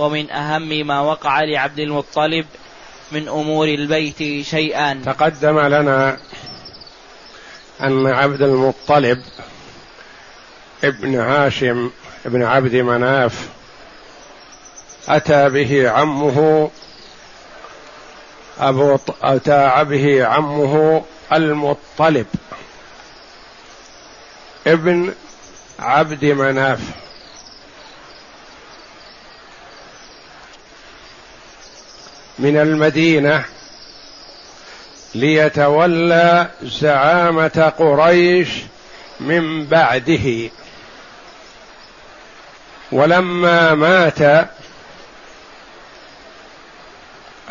[0.00, 2.46] ومن أهم ما وقع لعبد المطلب
[3.12, 6.18] من أمور البيت شيئان تقدم لنا
[7.80, 9.22] أن عبد المطلب
[10.84, 11.90] ابن هاشم
[12.26, 13.48] ابن عبد مناف
[15.08, 16.70] أتى به عمه
[18.60, 22.26] أبو أتى به عمه المطلب
[24.66, 25.14] ابن
[25.78, 26.80] عبد مناف.
[32.40, 33.44] من المدينة
[35.14, 38.48] ليتولى زعامة قريش
[39.20, 40.50] من بعده.
[42.92, 44.48] ولما مات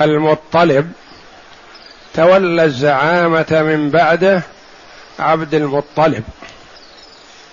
[0.01, 0.91] المطلب
[2.13, 4.41] تولى الزعامة من بعده
[5.19, 6.23] عبد المطلب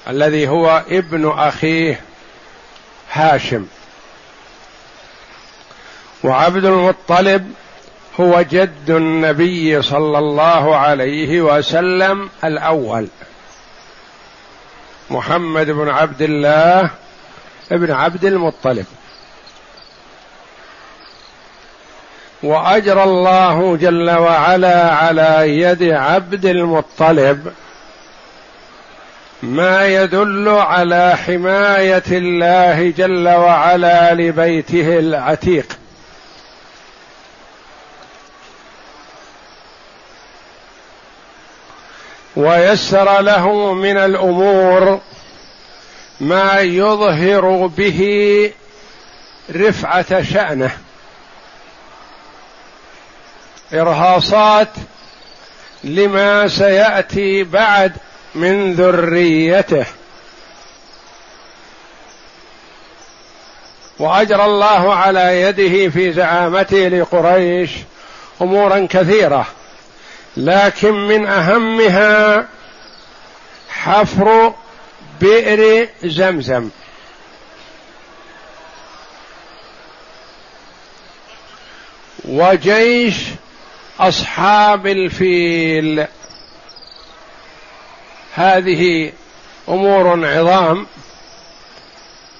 [0.08, 2.00] الذي هو ابن أخيه
[3.12, 3.66] هاشم.
[6.24, 7.52] وعبد المطلب
[8.20, 13.08] هو جد النبي صلى الله عليه وسلم الأول.
[15.10, 16.90] محمد بن عبد الله
[17.72, 18.86] ابن عبد المطلب.
[22.42, 27.52] واجرى الله جل وعلا على يد عبد المطلب
[29.42, 35.75] ما يدل على حماية الله جل وعلا لبيته العتيق.
[42.36, 45.00] ويسر له من الأمور
[46.20, 48.52] ما يظهر به
[49.54, 50.78] رفعة شأنه.
[53.74, 54.68] إرهاصات
[55.84, 57.92] لما سيأتي بعد
[58.34, 59.86] من ذريته.
[63.98, 67.70] وأجرى الله على يده في زعامته لقريش
[68.42, 69.46] أمورا كثيرة.
[70.36, 72.46] لكن من أهمها
[73.68, 74.54] حفر
[75.20, 76.70] بئر زمزم.
[82.24, 83.16] وجيش
[84.00, 86.06] أصحاب الفيل.
[88.34, 89.12] هذه
[89.68, 90.86] أمور عظام.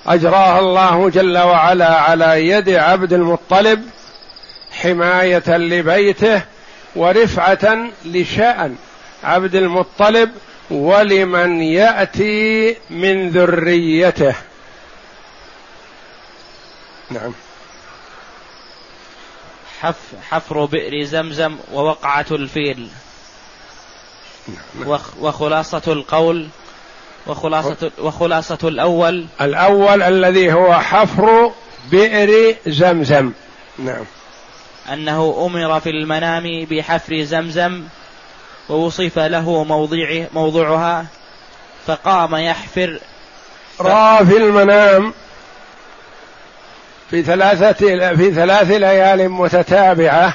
[0.06, 3.90] أجراها الله جل وعلا على يد عبد المطلب
[4.72, 6.42] حماية لبيته
[6.96, 8.76] ورفعة لشأن
[9.24, 10.30] عبد المطلب
[10.70, 14.34] ولمن يأتي من ذريته.
[17.10, 17.32] نعم.
[19.80, 19.96] حف
[20.30, 22.88] حفر بئر زمزم ووقعة الفيل.
[24.78, 24.98] نعم.
[25.20, 26.48] وخلاصة القول
[27.26, 29.26] وخلاصة وخلاصة الأول.
[29.40, 31.52] الأول الذي هو حفر
[31.90, 33.32] بئر زمزم.
[33.78, 34.04] نعم.
[34.92, 37.82] أنه أمر في المنام بحفر زمزم
[38.68, 41.06] ووصف له موضع موضعها
[41.86, 42.98] فقام يحفر.
[43.80, 45.12] رأى في المنام
[47.10, 47.72] في ثلاثة
[48.16, 50.34] في ثلاث ليال متتابعة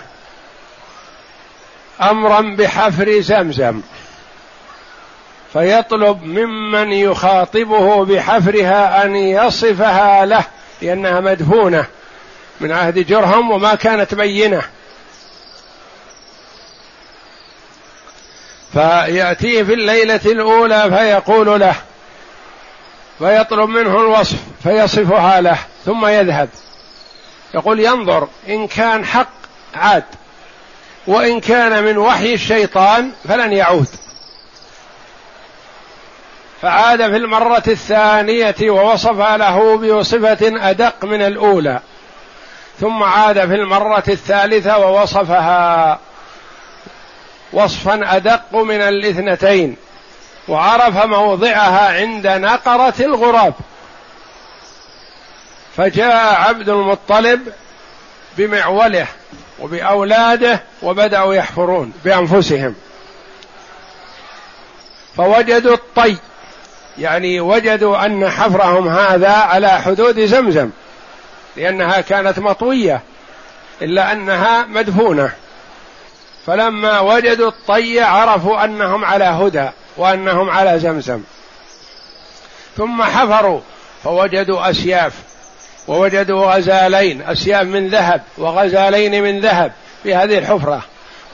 [2.02, 3.82] أمرا بحفر زمزم
[5.54, 10.44] فيطلب ممن يخاطبه بحفرها أن يصفها له
[10.82, 11.86] لأنها مدفونة.
[12.62, 14.62] من عهد جرهم وما كانت بينة.
[18.74, 21.76] فيأتيه في الليلة الأولى فيقول له
[23.20, 26.50] فيطلب منه الوصف فيصفها له ثم يذهب.
[27.54, 29.34] يقول ينظر إن كان حق
[29.76, 30.04] عاد
[31.08, 33.88] وإن كان من وحي الشيطان فلن يعود.
[36.62, 41.80] فعاد في المرة الثانية ووصف له بصفة أدق من الأولى.
[42.80, 46.00] ثم عاد في المرة الثالثة ووصفها
[47.54, 49.76] وصفا أدق من الاثنتين
[50.48, 53.54] وعرف موضعها عند نقرة الغراب.
[55.78, 57.54] فجاء عبد المطلب
[58.38, 59.08] بمعوله
[59.60, 62.76] وبأولاده وبدأوا يحفرون بأنفسهم.
[65.18, 66.18] فوجدوا الطي
[66.98, 70.70] يعني وجدوا أن حفرهم هذا على حدود زمزم.
[71.58, 73.02] لأنها كانت مطوية
[73.82, 75.32] إلا أنها مدفونة.
[76.46, 81.24] فلما وجدوا الطي عرفوا أنهم على هدى وأنهم على زمزم.
[82.78, 83.60] ثم حفروا
[84.04, 85.14] فوجدوا أسياف
[85.88, 89.72] ووجدوا غزالين أسياف من ذهب وغزالين من ذهب
[90.04, 90.82] في هذه الحفرة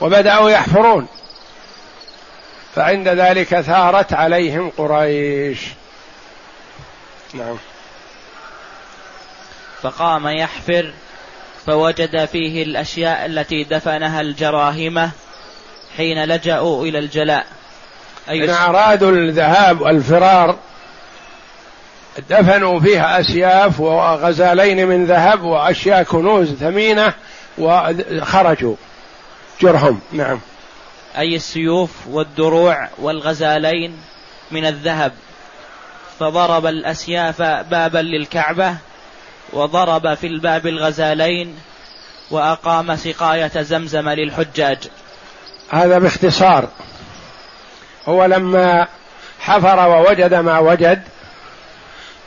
[0.02, 1.08] وبدأوا يحفرون.
[2.76, 5.60] فعند ذلك ثارت عليهم قريش.
[7.34, 7.58] نعم.
[9.82, 10.94] فقام يحفر
[11.66, 15.12] فوجد فيه الأشياء التي دفنها الجراهمة
[15.98, 17.46] حين لجأوا إلى الجلاء.
[18.30, 20.58] أي إن أرادوا الذهاب والفرار
[22.30, 27.14] دفنوا فيها أسياف وغزالين من ذهب وأشياء كنوز ثمينة
[27.58, 28.76] وخرجوا
[29.62, 30.00] جرهم.
[30.12, 30.40] نعم.
[31.18, 33.98] أي السيوف والدروع والغزالين
[34.52, 35.12] من الذهب.
[36.20, 38.76] فضرب الأسياف بابا للكعبة
[39.54, 41.60] وضرب في الباب الغزالين
[42.32, 44.78] وأقام سقاية زمزم للحجاج.
[45.70, 46.68] هذا باختصار.
[48.08, 48.88] هو لما
[49.40, 51.04] حفر ووجد ما وجد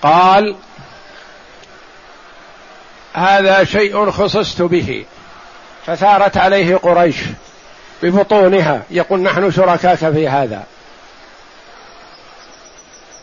[0.03, 0.57] قال
[3.15, 5.05] هذا شيء خصصت به.
[5.87, 7.17] فثارت عليه قريش
[8.03, 8.83] ببطونها.
[8.91, 10.65] يقول نحن شركاك في هذا.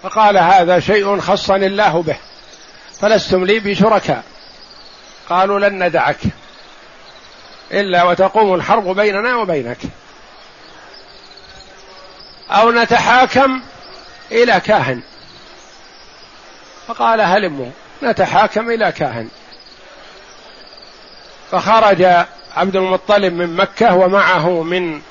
[0.04, 2.18] فقال هذا شيء خصني الله به.
[3.02, 4.24] فلستم لي بشركاء.
[5.30, 6.20] قالوا لن ندعك.
[7.72, 9.78] إلا وتقوم الحرب بيننا وبينك.
[12.52, 13.62] أو نتحاكم
[14.32, 15.02] إلى كاهن.
[16.88, 17.70] فقال هلموا.
[18.04, 19.30] نتحاكم إلى كاهن.
[21.52, 22.04] فخرج
[22.56, 25.02] عبد المطلب من مكة ومعه من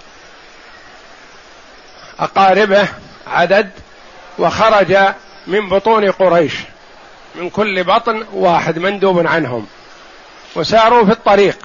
[2.20, 2.88] أقاربه
[3.26, 3.70] عدد
[4.38, 4.98] وخرج
[5.46, 6.54] من بطون قريش.
[7.36, 9.66] من كل بطن واحد مندوب عنهم
[10.56, 11.58] وساروا في الطريق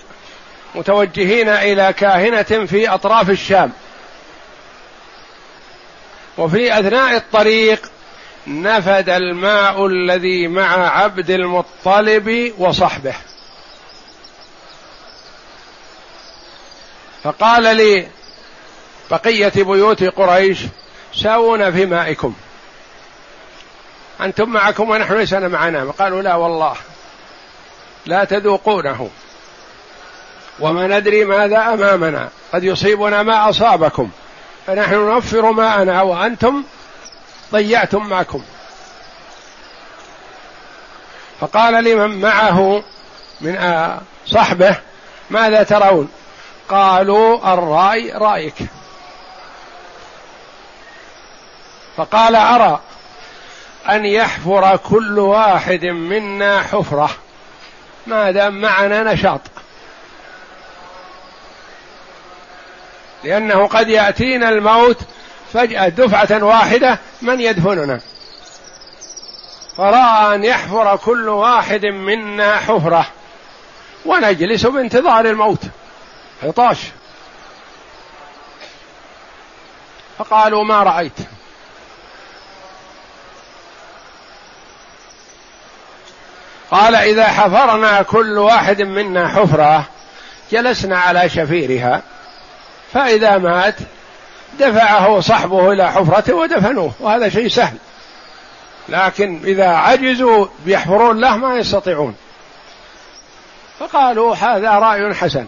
[0.75, 3.71] متوجهين إلى كاهنة في أطراف الشام
[6.37, 7.91] وفي أثناء الطريق
[8.47, 13.13] نفد الماء الذي مع عبد المطلب وصحبه
[17.23, 18.07] فقال لي
[19.11, 20.59] بقية بيوت قريش
[21.15, 22.33] ساوون في مائكم
[24.21, 25.91] أنتم معكم ونحن ليس معنا.
[25.99, 26.75] قالوا لا والله.
[28.05, 29.09] لا تذوقونه.
[30.59, 32.29] وما ندري ماذا أمامنا.
[32.53, 34.09] قد يصيبنا ما أصابكم.
[34.67, 36.63] فنحن نوفر ماءنا وأنتم
[37.51, 38.43] ضيعتم معكم.
[41.39, 42.83] فقال لمن معه
[43.41, 43.59] من
[44.27, 44.77] صحبه
[45.29, 46.11] ماذا ترون؟
[46.69, 48.55] قالوا الرأي رأيك.
[51.97, 52.79] فقال أرى.
[53.89, 57.09] أن يحفر كل واحد منا حفرة.
[58.07, 59.41] ما دام معنا نشاط.
[63.23, 64.97] لأنه قد يأتينا الموت
[65.53, 67.99] فجأة دفعة واحدة من يدفننا.
[69.77, 73.07] فرأى أن يحفر كل واحد منا حفرة.
[74.05, 75.61] ونجلس بانتظار الموت.
[76.43, 76.77] عطاش.
[80.17, 81.19] فقالوا ما رأيت.
[86.71, 89.85] قال إذا حفرنا كل واحد منا حفرة
[90.51, 92.01] جلسنا على شفيرها
[92.93, 93.75] فإذا مات
[94.59, 97.77] دفعه صحبه إلى حفرته ودفنوه وهذا شيء سهل.
[98.89, 102.15] لكن إذا عجزوا بيحفرون له ما يستطيعون.
[103.79, 105.45] فقالوا هذا رأي حسن.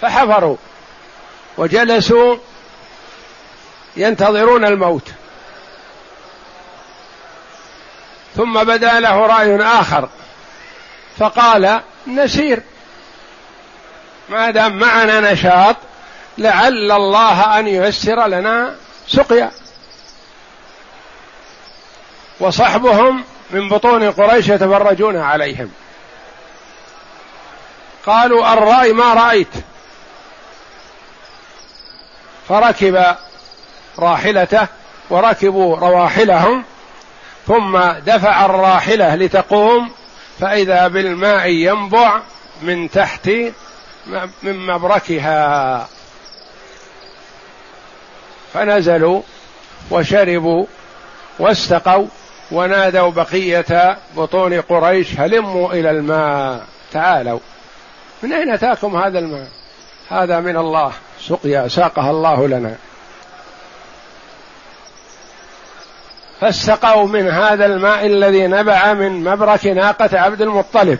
[0.00, 0.56] فحفروا
[1.58, 2.36] وجلسوا
[3.96, 5.10] ينتظرون الموت.
[8.36, 10.08] ثم بدا له رأي آخر.
[11.18, 12.62] فقال نسير.
[14.28, 15.76] ما دام معنا نشاط
[16.38, 18.74] لعل الله أن ييسر لنا
[19.08, 19.50] سقيا.
[22.40, 25.70] وصحبهم من بطون قريش يتفرجون عليهم.
[28.06, 29.54] قالوا الرأي ما رأيت.
[32.48, 33.16] فركب
[33.98, 34.66] راحلته
[35.10, 36.64] وركبوا رواحلهم.
[37.46, 39.90] ثم دفع الراحلة لتقوم
[40.40, 42.20] فإذا بالماء ينبع
[42.62, 43.30] من تحت
[44.42, 45.88] من مبركها.
[48.54, 49.22] فنزلوا
[49.90, 50.66] وشربوا
[51.38, 52.06] واستقوا
[52.50, 57.40] ونادوا بقية بطون قريش هلموا إلى الماء تعالوا.
[58.22, 59.48] من أين أتاكم هذا الماء؟
[60.10, 62.76] هذا من الله سقيا ساقها الله لنا.
[66.40, 70.98] فاستقوا من هذا الماء الذي نبع من مبرك ناقة عبد المطلب.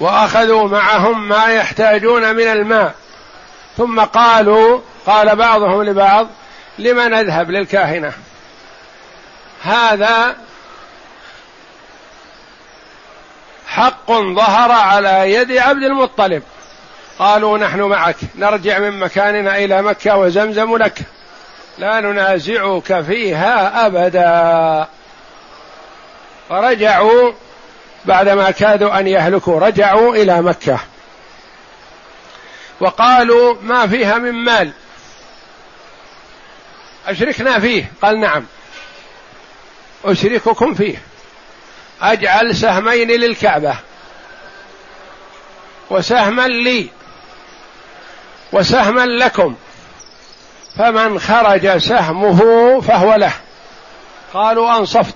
[0.00, 2.94] وأخذوا معهم ما يحتاجون من الماء.
[3.76, 6.28] ثم قالوا قال بعضهم لبعض
[6.78, 8.12] لما نذهب للكاهنة؟
[9.62, 10.36] هذا
[13.66, 16.42] حق ظهر على يد عبد المطلب.
[17.18, 20.98] قالوا نحن معك نرجع من مكاننا إلى مكة وزمزم لك.
[21.78, 24.88] لا ننازعك فيها أبدا.
[26.48, 27.32] فرجعوا
[28.04, 30.78] بعدما كادوا أن يهلكوا رجعوا إلى مكة.
[32.80, 34.72] وقالوا ما فيها من مال.
[37.06, 38.44] أشركنا فيه؟ قال نعم.
[40.04, 41.02] أشرككم فيه.
[42.02, 43.76] أجعل سهمين للكعبة.
[45.90, 46.88] وسهما لي.
[48.52, 49.54] وسهما لكم.
[50.78, 53.32] فمن خرج سهمه فهو له.
[54.34, 55.14] قالوا أنصفت.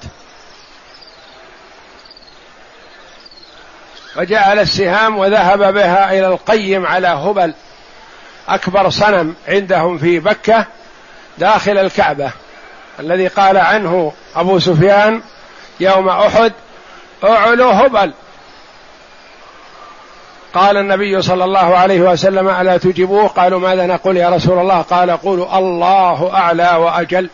[4.14, 7.54] فجعل السهام وذهب بها إلى القيم على هبل.
[8.48, 10.66] أكبر صنم عندهم في مكة
[11.38, 12.30] داخل الكعبة.
[13.00, 15.22] الذي قال عنه أبو سفيان
[15.80, 16.52] يوم أحد
[17.24, 18.12] اعلو هبل.
[20.56, 25.10] قال النبي صلى الله عليه وسلم ألا تجيبوه؟ قالوا ماذا نقول يا رسول الله؟ قال
[25.10, 27.30] قولوا الله أعلى وأجل.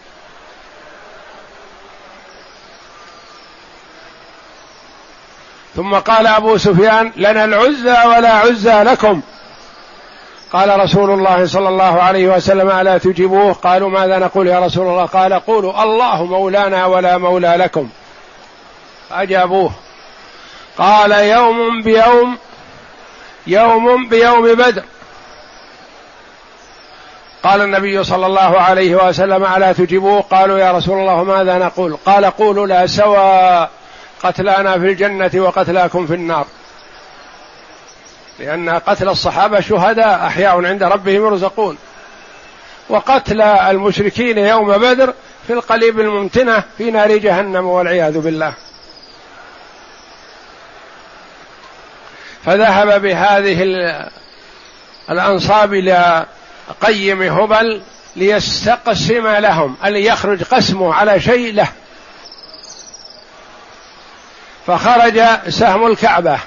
[5.77, 9.21] ثم قال أبو سفيان لنا العزى ولا عزى لكم.
[10.53, 15.07] قال رسول الله صلى الله عليه وسلم ألا تجيبوه؟ قالوا ماذا نقول يا رسول الله؟
[15.07, 17.89] قال قولوا الله مولانا ولا مولى لكم.
[19.13, 19.71] اجابوه
[20.79, 22.39] قال يوم بيوم
[23.47, 24.83] يوم بيوم بدر.
[27.43, 32.25] قال النبي صلى الله عليه وسلم ألا تجيبوه؟ قالوا يا رسول الله ماذا نقول؟ قال
[32.25, 33.69] قولوا لا سوى
[34.23, 36.47] قتلانا في الجنة وقتلاكم في النار.
[38.39, 41.79] لأن قتل الصحابة شهداء أحياء عند ربهم يرزقون.
[42.89, 45.15] وقتل المشركين يوم بدر
[45.47, 48.55] في القليب الممتنة في نار جهنم والعياذ بالله.
[52.47, 53.63] فذهب بهذه
[55.11, 56.27] الأنصاب إلى
[56.81, 57.83] قيم هبل
[58.17, 61.69] ليستقسم لهم أن يخرج قسمه على شيء له.
[64.67, 66.39] فخرج سهم الكعبة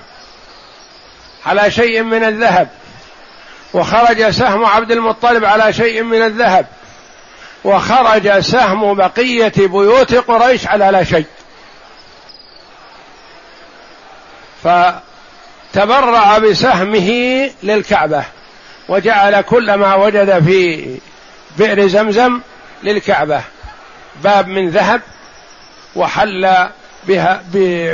[1.46, 2.70] على شيء من الذهب
[3.74, 6.66] وخرج سهم عبد المطلب على شيء من الذهب
[7.64, 11.26] وخرج سهم بقية بيوت قريش على لا شيء.
[15.76, 17.10] فتبرع بسهمه
[17.64, 18.24] للكعبة
[18.90, 20.88] وجعل كل ما وجد في
[21.58, 22.40] بئر زمزم
[22.84, 23.42] للكعبة.
[24.24, 25.02] باب من ذهب
[25.96, 26.68] وحل
[27.08, 27.44] بها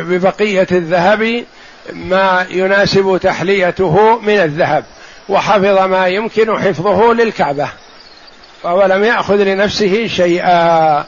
[0.02, 1.46] ببقية الذهب
[1.94, 4.86] ما يناسب تحليته من الذهب
[5.30, 7.70] وحفظ ما يمكن حفظه للكعبة.
[8.64, 11.06] فهو لم يأخذ لنفسه شيئا.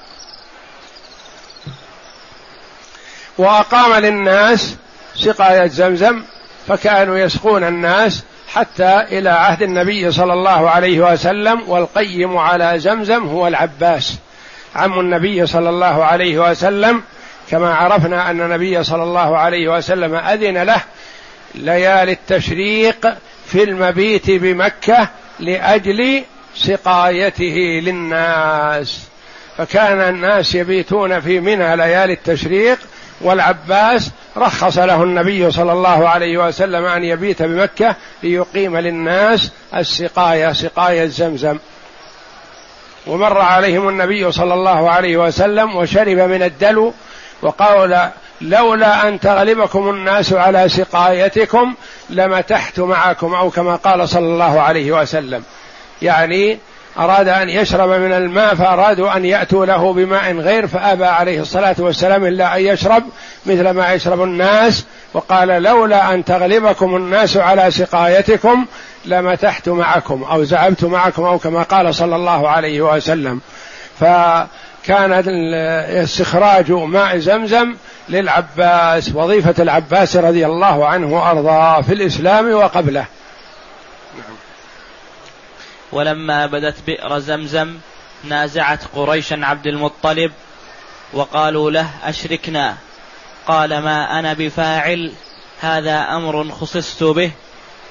[3.38, 4.76] وأقام للناس
[5.16, 6.24] سقاية زمزم
[6.68, 13.48] فكانوا يسقون الناس حتى إلى عهد النبي صلى الله عليه وسلم والقيم على زمزم هو
[13.48, 14.18] العباس.
[14.76, 17.04] عم النبي صلى الله عليه وسلم
[17.50, 20.82] كما عرفنا أن النبي صلى الله عليه وسلم أذن له
[21.56, 23.14] ليالي التشريق
[23.48, 25.08] في المبيت بمكة
[25.40, 26.24] لأجل
[26.56, 29.08] سقايته للناس.
[29.58, 32.80] فكان الناس يبيتون في منى ليالي التشريق
[33.22, 41.06] والعباس رخص له النبي صلى الله عليه وسلم أن يبيت بمكة ليقيم للناس السقاية سقاية
[41.06, 41.58] زمزم
[43.08, 46.94] ومر عليهم النبي صلى الله عليه وسلم وشرب من الدلو
[47.42, 48.10] وقال
[48.42, 51.74] لولا أن تغلبكم الناس على سقايتكم
[52.10, 55.44] لمتحت معكم أو كما قال صلى الله عليه وسلم.
[56.02, 56.60] يعني
[56.98, 62.26] أراد أن يشرب من الماء فأرادوا أن يأتوا له بماء غير فأبى عليه الصلاة والسلام
[62.26, 63.04] إلا أن يشرب
[63.46, 68.66] مثل ما يشرب الناس وقال لولا أن تغلبكم الناس على سقايتكم
[69.06, 73.42] لمتحت معكم أو زعمت معكم أو كما قال صلى الله عليه وسلم
[74.00, 74.04] ف
[74.86, 75.14] كان
[76.04, 77.76] استخراج ماء زمزم
[78.10, 83.06] للعباس وظيفة العباس رضي الله عنه وأرضاه في الإسلام وقبله.
[85.94, 87.78] ولما بدت بئر زمزم
[88.24, 90.32] نازعت قريشا عبد المطلب
[91.14, 92.78] وقالوا له أشركنا.
[93.48, 95.12] قال ما أنا بفاعل
[95.62, 97.32] هذا أمر خصصت به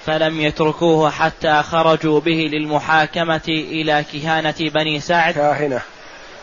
[0.06, 5.34] فلم يتركوه حتى خرجوا به للمحاكمة إلى كهانة بني سعد.
[5.34, 5.80] كاهنة.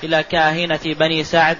[0.03, 1.57] إلى كاهنة بني سعد.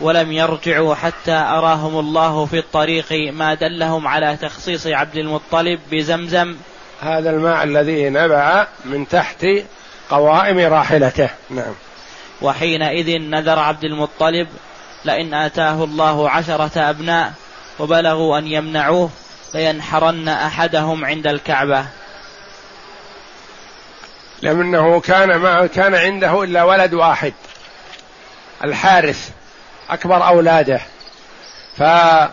[0.00, 6.56] ولم يرجعوا حتى أراهم الله في الطريق ما دلهم على تخصيص عبد المطلب بزمزم.
[7.00, 9.46] هذا الماء الذي نبع من تحت
[10.10, 11.28] قوائم راحلته.
[11.50, 11.74] نعم.
[12.42, 14.48] وحينئذ نذر عبد المطلب
[15.04, 17.32] لئن آتاه الله عشرة أبناء
[17.78, 19.10] وبلغوا أن يمنعوه
[19.54, 21.84] لينحرن أحدهم عند الكعبة.
[24.42, 27.32] لأنه كان ما كان عنده إلا ولد واحد
[28.64, 29.30] الحارث
[29.90, 30.80] أكبر أولاده.
[31.76, 32.30] فما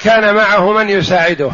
[0.00, 1.52] كان معه من يساعده.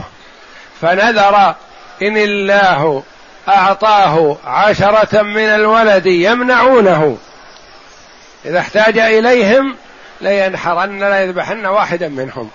[0.80, 1.54] فنذر
[2.02, 3.02] إن الله
[3.48, 7.18] أعطاه عشرة من الولد يمنعونه.
[8.44, 9.76] إذا احتاج إليهم
[10.20, 12.50] لينحرن ليذبحن واحدا منهم.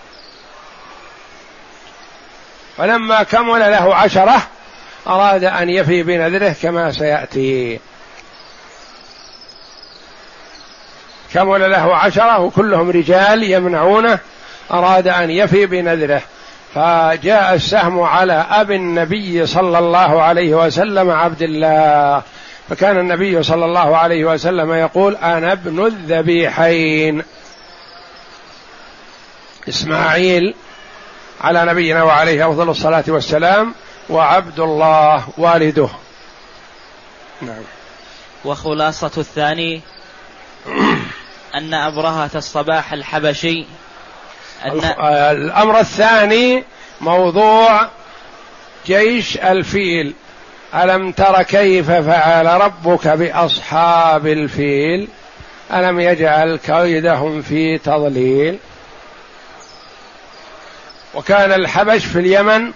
[2.78, 4.48] فلما كمل له عشرة
[5.08, 7.80] أراد أن يفي بنذره كما سيأتي.
[11.34, 14.20] كمل له عشرة وكلهم رجال يمنعونه
[14.72, 16.22] أراد أن يفي بنذره.
[16.76, 22.22] فجاء السهم على أبي النبي صلى الله عليه وسلم عبد الله.
[22.70, 27.24] فكان النبي صلى الله عليه وسلم يقول أنا ابن الذبيحين.
[29.70, 30.56] إسماعيل
[31.42, 33.74] على نبينا وعليه أفضل الصلاة والسلام
[34.10, 35.90] وعبد الله والده.
[37.42, 37.64] نعم.
[38.46, 39.82] وخلاصة الثاني
[41.56, 43.66] أن أبرهة الصباح الحبشي
[44.66, 44.80] أن
[45.32, 46.64] الأمر الثاني
[47.02, 47.88] موضوع
[48.86, 50.14] جيش الفيل.
[50.76, 55.08] ألم تر كيف فعل ربك بأصحاب الفيل؟
[55.74, 58.58] ألم يجعل كيدهم في تضليل؟
[61.14, 62.72] وكان الحبش في اليمن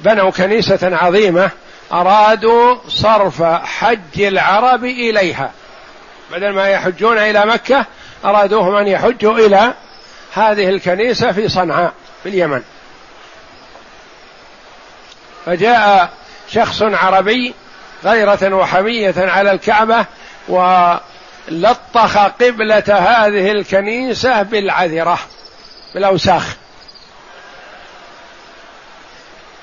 [0.00, 1.50] بنوا كنيسة عظيمة
[1.92, 5.50] أرادوا صرف حج العرب إليها.
[6.32, 7.86] بدل ما يحجون إلى مكة
[8.24, 9.74] أرادوهم أن يحجوا إلى
[10.34, 12.62] هذه الكنيسة في صنعاء في اليمن
[15.46, 16.10] فجاء
[16.48, 17.54] شخص عربي
[18.04, 20.06] غيرة وحمية على الكعبة
[20.48, 25.18] ولطخ قبلة هذه الكنيسة بالعذرة
[25.94, 26.56] بالأوساخ.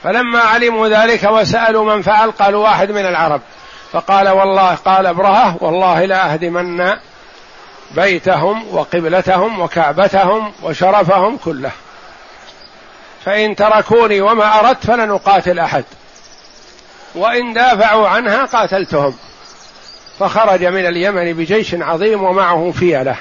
[0.04, 3.42] فلما علموا ذلك وسألوا من فعل قالوا واحد من العرب.
[3.92, 6.98] فقال والله قال ابرهة والله لا أهدمن
[7.92, 11.72] بيتهم وقبلتهم وكعبتهم وشرفهم كله.
[13.26, 15.84] فإن تركوني وما أردت فلن أقاتل أحد.
[17.16, 19.14] وإن دافعوا عنها قاتلتهم.
[20.20, 23.16] فخرج من اليمن بجيش عظيم ومعه فيلة.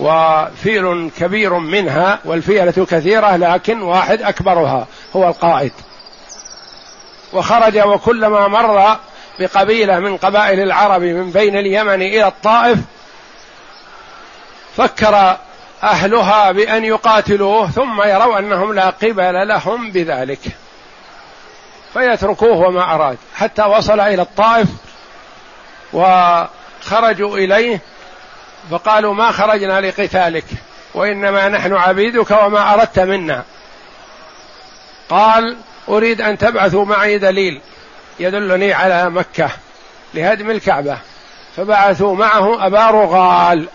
[0.00, 5.72] وفيل كبير منها والفيلة كثيرة لكن واحد أكبرها هو القائد.
[7.32, 8.96] وخرج وكلما مر
[9.40, 12.78] بقبيلة من قبائل العرب من بين اليمن إلى الطائف
[14.76, 15.36] فكر
[15.82, 20.40] أهلها بأن يقاتلوه ثم يروا أنهم لا قبل لهم بذلك.
[21.92, 23.18] فيتركوه وما أراد.
[23.34, 24.68] حتى وصل إلى الطائف
[25.92, 27.80] وخرجوا إليه
[28.70, 30.44] فقالوا ما خرجنا لقتالك
[30.94, 33.42] وإنما نحن عبيدك وما أردت منا.
[35.08, 35.56] قال
[35.88, 37.60] أريد أن تبعثوا معي دليل
[38.20, 39.50] يدلني على مكة
[40.14, 40.98] لهدم الكعبة.
[41.56, 43.68] فبعثوا معه أبا رغال.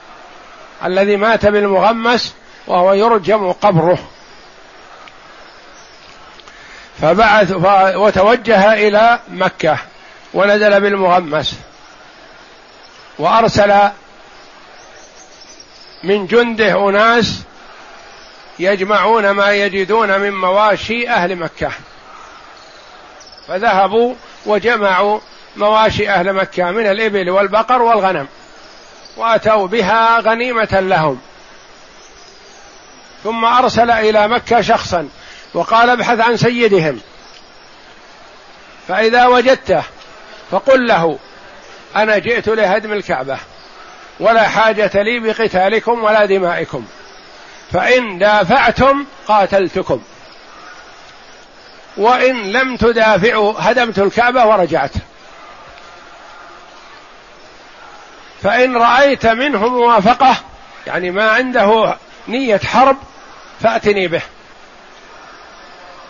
[0.85, 2.33] الذي مات بالمغمس
[2.67, 3.99] وهو يرجم قبره.
[7.01, 7.51] فبعث
[7.95, 9.77] وتوجه إلى مكة
[10.33, 11.55] ونزل بالمغمس
[13.19, 13.89] وأرسل
[16.03, 17.41] من جنده أناس
[18.59, 21.71] يجمعون ما يجدون من مواشي أهل مكة.
[23.47, 24.13] فذهبوا
[24.45, 25.19] وجمعوا
[25.55, 28.27] مواشي أهل مكة من الإبل والبقر والغنم.
[29.19, 31.19] وأتوا بها غنيمة لهم.
[33.23, 35.09] ثم أرسل إلى مكة شخصا
[35.53, 36.99] وقال ابحث عن سيدهم.
[38.87, 39.83] فإذا وجدته
[40.51, 41.19] فقل له
[41.95, 43.37] أنا جئت لهدم الكعبة
[44.19, 46.85] ولا حاجة لي بقتالكم ولا دمائكم.
[47.71, 50.01] فإن دافعتم قاتلتكم.
[51.97, 54.91] وإن لم تدافعوا هدمت الكعبة ورجعت.
[58.43, 60.35] فإن رأيت منه موافقة
[60.87, 61.95] يعني ما عنده
[62.27, 62.97] نية حرب
[63.59, 64.21] فأتني به.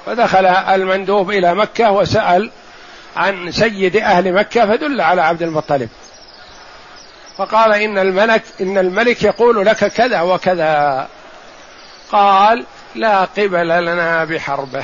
[0.05, 2.51] فدخل المندوب إلى مكة وسأل
[3.15, 5.89] عن سيد أهل مكة فدل على عبد المطلب.
[7.37, 11.07] فقال إن الملك إن الملك يقول لك كذا وكذا.
[12.11, 12.65] قال
[12.95, 14.83] لا قبل لنا بحربه.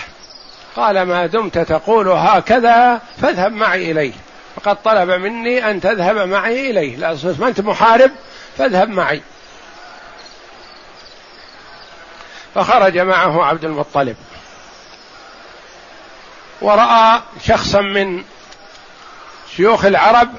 [0.76, 4.14] قال ما دمت تقول هكذا فاذهب معي إليه.
[4.56, 6.96] فقد طلب مني أن تذهب معي إليه.
[6.96, 8.12] لا ما أنت محارب
[8.58, 9.22] فاذهب معي.
[12.56, 14.16] فخرج معه عبد المطلب.
[16.62, 18.24] ورأى شخصا من
[19.56, 20.30] شيوخ العرب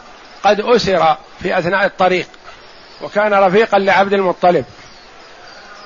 [0.43, 2.29] قد أسر في أثناء الطريق
[3.03, 4.65] وكان رفيقا لعبد المطلب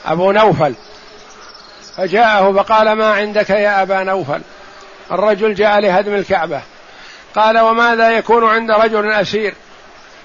[0.07, 0.75] أبو نوفل.
[1.97, 4.41] فجاءه فقال ما عندك يا أبا نوفل؟
[5.13, 6.63] الرجل جاء لهدم الكعبة.
[7.37, 9.55] قال وماذا يكون عند رجل أسير؟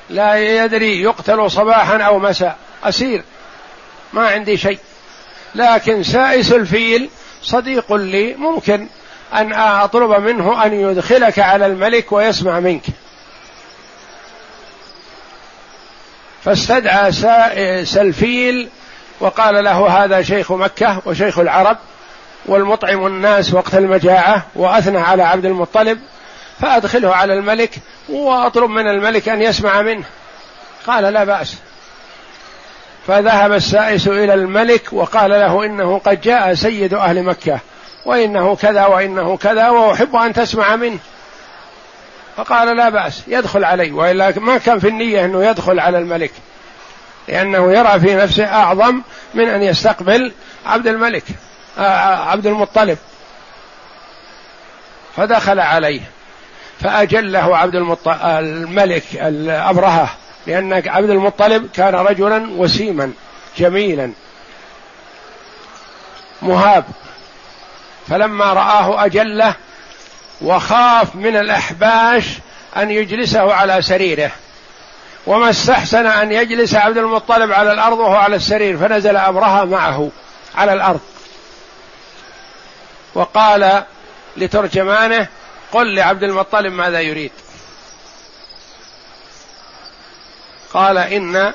[0.09, 2.57] لا يدري يقتل صباحا أو مساء.
[2.83, 3.23] أسير.
[4.13, 4.79] ما عندي شيء.
[5.55, 7.09] لكن سائس الفيل
[7.43, 8.87] صديق لي ممكن
[9.33, 12.83] أن أطلب منه أن يدخلك على الملك ويسمع منك.
[16.43, 18.69] فاستدعى سائس الفيل
[19.19, 21.77] وقال له هذا شيخ مكة وشيخ العرب
[22.45, 25.99] والمطعم الناس وقت المجاعة وأثنى على عبد المطلب
[26.61, 27.75] فأدخله على الملك
[28.09, 30.03] وأطلب من الملك أن يسمع منه.
[30.87, 31.55] قال لا بأس.
[33.07, 37.59] فذهب السائس إلى الملك وقال له إنه قد جاء سيد أهل مكة
[38.05, 40.99] وإنه كذا وإنه كذا وأحب أن تسمع منه.
[42.37, 43.91] فقال لا بأس يدخل علي.
[43.91, 46.31] وإلا ما كان في النية أنه يدخل على الملك
[47.27, 49.01] لأنه يرى في نفسه أعظم
[49.33, 50.31] من أن يستقبل
[50.65, 51.23] عبد الملك
[51.77, 52.97] آه، آه، عبد المطلب.
[55.15, 56.01] فدخل عليه.
[56.81, 60.09] فأجله عبد المطلب الملك الأبرهة
[60.47, 63.11] لأن عبد المطلب كان رجلا وسيما
[63.57, 64.11] جميلا
[66.41, 66.85] مهاب.
[68.07, 69.55] فلما رآه أجله
[70.41, 72.25] وخاف من الأحباش
[72.77, 74.31] أن يجلسه على سريره
[75.27, 80.09] وما استحسن أن يجلس عبد المطلب على الأرض وهو على السرير فنزل أبرهة معه
[80.55, 80.99] على الأرض.
[83.15, 83.83] وقال
[84.37, 85.27] لترجمانه
[85.75, 87.31] قل لعبد المطلب ماذا يريد.
[90.73, 91.53] قال إن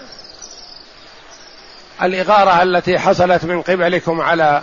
[2.03, 4.63] الإغارة التي حصلت من قبلكم على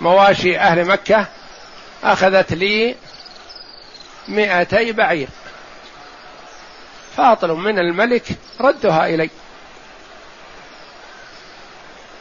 [0.00, 1.26] مواشي أهل مكة
[2.04, 2.96] أخذت لي
[4.28, 5.28] مئتي بعير.
[7.16, 8.24] فاطلب من الملك
[8.60, 9.30] ردها إلي.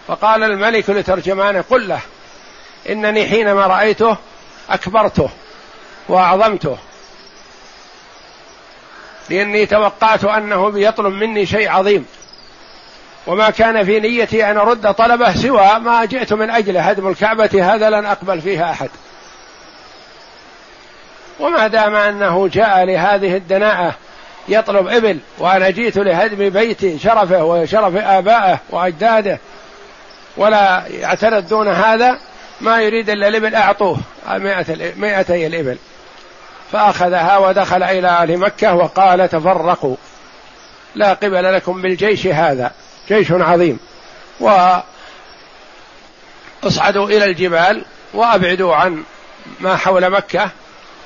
[0.08, 2.02] فقال الملك لترجمانه قل له
[2.89, 4.18] إنني حينما رأيته
[4.70, 5.30] أكبرته.
[6.10, 6.78] وأعظمته.
[9.30, 12.06] لأني توقعت أنه بيطلب مني شيء عظيم.
[13.28, 17.89] وما كان في نيتي أن أرد طلبه سوى ما جئت من اجله هدم الكعبة هذا
[17.89, 18.89] لن أقبل فيها أحد.
[21.39, 23.95] وما دام أنه جاء لهذه الدناءة
[24.48, 29.39] يطلب إبل وأنا جئت لهدم بيت شرفه وشرف آبائه وأجداده
[30.38, 32.19] ولا يعترض دون هذا
[32.62, 33.98] ما يريد إلا الإبل أعطوه
[34.98, 35.78] مائتي الإبل.
[36.71, 39.95] فأخذها ودخل إلى أهل مكة وقال تفرقوا.
[40.95, 42.71] لا قبل لكم بالجيش هذا
[43.10, 43.79] جيش عظيم.
[46.63, 49.03] واصعدوا إلى الجبال وأبعدوا عن
[49.60, 50.49] ما حول مكة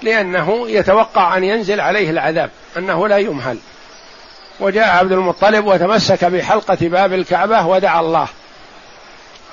[0.01, 3.57] لأنه يتوقع أن ينزل عليه العذاب أنه لا يمهل.
[4.59, 8.27] وجاء عبد المطلب وتمسك بحلقة باب الكعبة ودعا الله.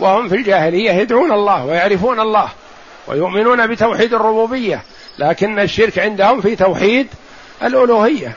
[0.00, 2.48] وهم في الجاهلية يدعون الله ويعرفون الله
[3.06, 4.82] ويؤمنون بتوحيد الربوبية.
[5.18, 7.08] لكن الشرك عندهم في توحيد
[7.62, 8.36] الألوهية.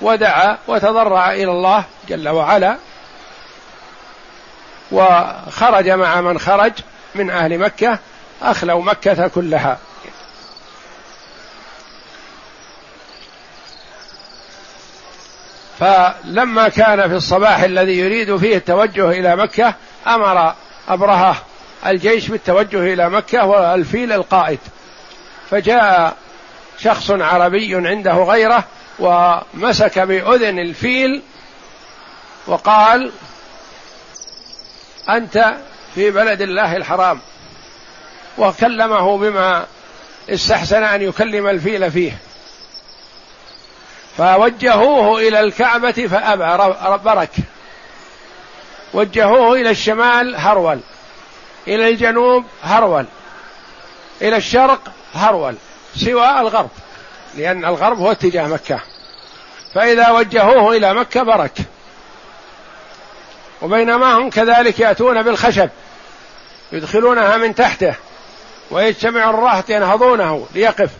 [0.00, 2.76] ودعا وتضرع إلى الله جل وعلا
[4.92, 6.72] وخرج مع من خرج
[7.14, 7.98] من أهل مكة
[8.42, 9.78] أخلوا مكة كلها.
[15.80, 19.74] فلما كان في الصباح الذي يريد فيه التوجه إلى مكة
[20.06, 20.54] أمر
[20.88, 21.36] أبرهة
[21.86, 24.58] الجيش بالتوجه إلى مكة والفيل القائد.
[25.50, 26.16] فجاء
[26.78, 28.64] شخص عربي عنده غيرة
[28.98, 31.22] ومسك بأذن الفيل
[32.46, 33.12] وقال
[35.08, 35.54] أنت
[35.94, 37.20] في بلد الله الحرام.
[38.38, 39.66] وكلمه بما
[40.28, 42.18] استحسن أن يكلم الفيل فيه.
[44.16, 47.32] فوجهوه إلى الكعبة فأبى برك.
[48.94, 50.80] وجهوه إلى الشمال هرول
[51.68, 53.06] إلى الجنوب هرول
[54.22, 55.54] إلى الشرق هرول
[55.96, 56.70] سوى الغرب
[57.36, 58.80] لأن الغرب هو اتجاه مكة.
[59.74, 61.58] فإذا وجهوه إلى مكة برك.
[63.62, 65.70] وبينما هم كذلك يأتون بالخشب
[66.72, 67.94] يدخلونها من تحته
[68.70, 70.90] ويجتمع الرهط ينهضونه ليقف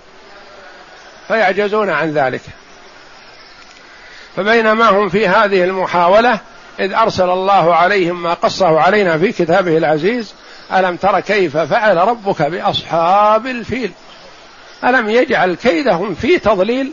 [1.28, 2.42] فيعجزون عن ذلك.
[4.36, 6.38] فبينما هم في هذه المحاولة
[6.80, 10.34] إذ أرسل الله عليهم ما قصه علينا في كتابه العزيز
[10.72, 13.92] ألم تر كيف فعل ربك بأصحاب الفيل؟
[14.84, 16.92] ألم يجعل كيدهم في تضليل؟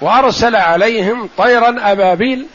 [0.00, 2.46] وأرسل عليهم طيرا أبابيل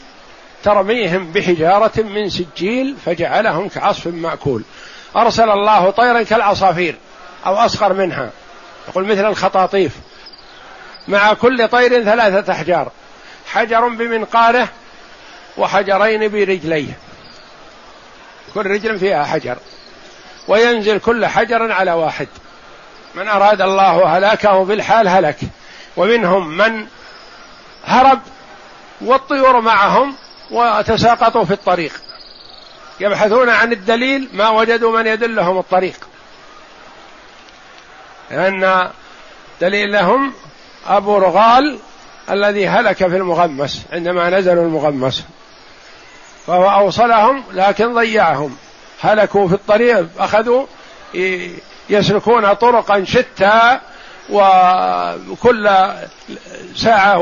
[0.64, 4.62] ترميهم بحجارة من سجيل فجعلهم كعصف مأكول.
[5.16, 6.96] أرسل الله طيرا كالعصافير
[7.46, 8.30] أو أصغر منها.
[8.88, 9.92] يقول مثل الخطاطيف.
[11.08, 12.92] مع كل طير ثلاثة أحجار.
[13.46, 14.68] حجر بمنقاره
[15.56, 16.92] وحجرين برجليه.
[18.56, 19.56] كل رجل فيها حجر.
[20.48, 22.28] وينزل كل حجر على واحد.
[23.14, 25.38] من أراد الله هلاكه بالحال هلك.
[25.96, 26.86] ومنهم من
[27.84, 28.20] هرب
[29.00, 30.14] والطيور معهم
[30.50, 31.92] وتساقطوا في الطريق.
[33.00, 36.08] يبحثون عن الدليل ما وجدوا من يدلهم الطريق.
[38.30, 38.90] لأن
[39.60, 40.32] دليلهم
[40.86, 41.78] أبو رغال
[42.30, 45.24] الذي هلك في المغمس عندما نزلوا المغمس.
[46.46, 48.56] فهو أوصلهم لكن ضيعهم.
[49.00, 50.66] هلكوا في الطريق أخذوا
[51.90, 53.78] يسلكون طرقا شتى
[54.30, 55.70] وكل
[56.76, 57.18] ساعة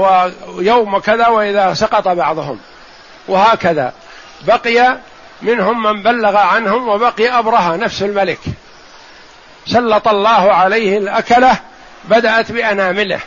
[0.48, 2.58] ويوم كذا وإذا سقط بعضهم.
[3.28, 3.92] وهكذا.
[4.46, 4.98] بقي
[5.42, 8.40] منهم من بلغ عنهم وبقي أبرهة نفس الملك.
[9.66, 11.56] سلط الله عليه الأكلة
[12.04, 13.20] بدأت بأنامله.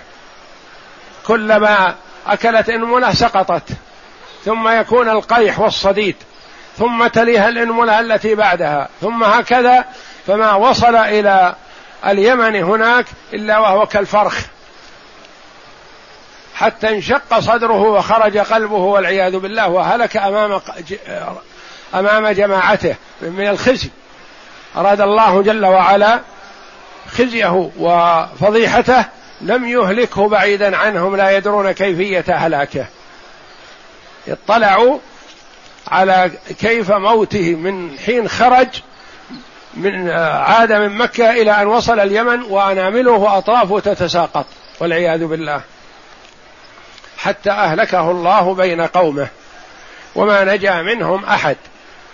[1.28, 1.96] كلما
[2.28, 3.64] أكلت إنملة سقطت.
[4.48, 6.16] ثم يكون القيح والصديد
[6.78, 9.86] ثم تليها الإنملة التي بعدها ثم هكذا
[10.28, 11.56] فما وصل إلى
[12.06, 14.40] اليمن هناك إلا وهو كالفرخ.
[16.56, 20.62] حتى انشق صدره وخرج قلبه والعياذ بالله وهلك أمام
[21.96, 23.90] أمام جماعته من الخزي.
[24.78, 26.20] أراد الله جل وعلا
[27.18, 29.06] خزيه وفضيحته
[29.42, 32.86] لم يهلكه بعيدا عنهم لا يدرون كيفية هلاكه.
[34.28, 35.00] اطلعوا
[35.88, 38.68] على كيف موته من حين خرج
[39.74, 44.46] من عاد من مكة إلى أن وصل اليمن وأنامله وأطرافه تتساقط
[44.80, 45.62] والعياذ بالله.
[47.18, 49.28] حتى أهلكه الله بين قومه
[50.16, 51.58] وما نجا منهم أحد.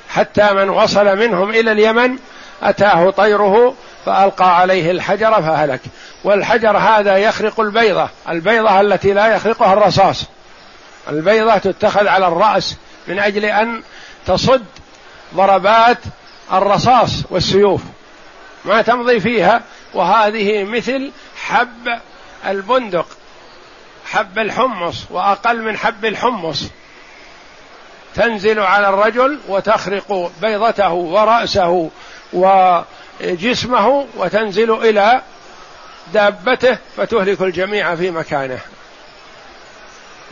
[0.10, 2.18] حتى من وصل منهم إلى اليمن
[2.64, 5.82] أتاه طيره فألقى عليه الحجر فهلك.
[6.24, 10.26] والحجر هذا يخرق البيضة البيضة التي لا يخرقها الرصاص.
[11.10, 13.84] البيضة تتخذ على الرأس من أجل أن
[14.26, 14.66] تصد
[15.36, 15.98] ضربات
[16.54, 17.82] الرصاص والسيوف.
[18.66, 19.62] ما تمضي فيها
[19.94, 22.00] وهذه مثل حب
[22.46, 23.08] البندق
[24.06, 26.64] حب الحمص وأقل من حب الحمص.
[28.16, 31.90] تنزل على الرجل وتخرق بيضته ورأسه
[32.34, 35.22] وجسمه وتنزل إلى
[36.14, 38.60] دابته فتهلك الجميع في مكانه.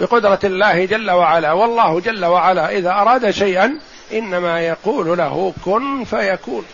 [0.02, 1.52] بقدرة الله جل وعلا.
[1.52, 3.80] والله جل وعلا إذا أراد شيئا
[4.14, 6.66] إنما يقول له كن فيكون.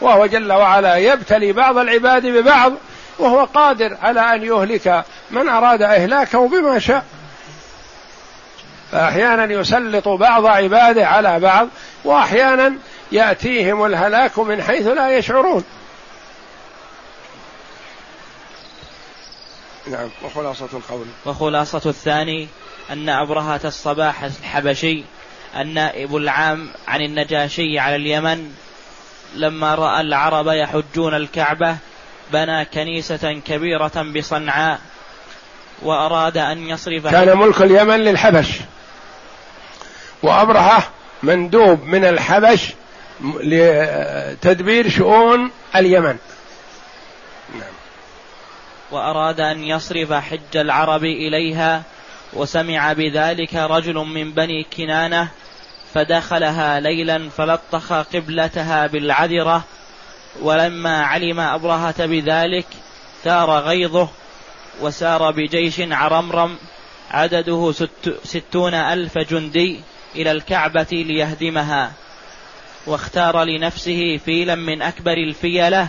[0.00, 2.72] وهو جل وعلا يبتلي بعض العباد ببعض
[3.18, 7.04] وهو قادر على أن يهلك من أراد إهلاكه بما شاء.
[8.92, 11.68] فأحيانا يسلط بعض عباده على بعض
[12.04, 12.74] وأحيانا
[13.12, 15.64] يأتيهم الهلاك من حيث لا يشعرون.
[19.86, 22.48] نعم وخلاصة القول وخلاصة الثاني
[22.90, 25.04] أن أبرهة الصباح الحبشي
[25.56, 28.52] النائب العام عن النجاشي على اليمن
[29.34, 31.76] لما رأى العرب يحجون الكعبة
[32.32, 34.80] بنى كنيسة كبيرة بصنعاء
[35.82, 38.48] وأراد أن يصرف كان ملك اليمن للحبش
[40.22, 40.82] وأبرهة
[41.22, 42.72] مندوب من الحبش
[43.24, 46.16] لتدبير شؤون اليمن.
[48.94, 51.82] وأراد أن يصرف حج العرب إليها
[52.32, 55.28] وسمع بذلك رجل من بني كنانة
[55.94, 59.64] فدخلها ليلا فلطخ قبلتها بالعذرة.
[60.42, 62.66] ولما علم أبرهة بذلك
[63.24, 64.08] ثار غيظه
[64.80, 66.56] وسار بجيش عرمرم
[67.10, 69.80] عدده ست ستون ألف جندي
[70.16, 71.92] إلى الكعبة ليهدمها.
[72.86, 75.88] واختار لنفسه فيلا من أكبر الفيلة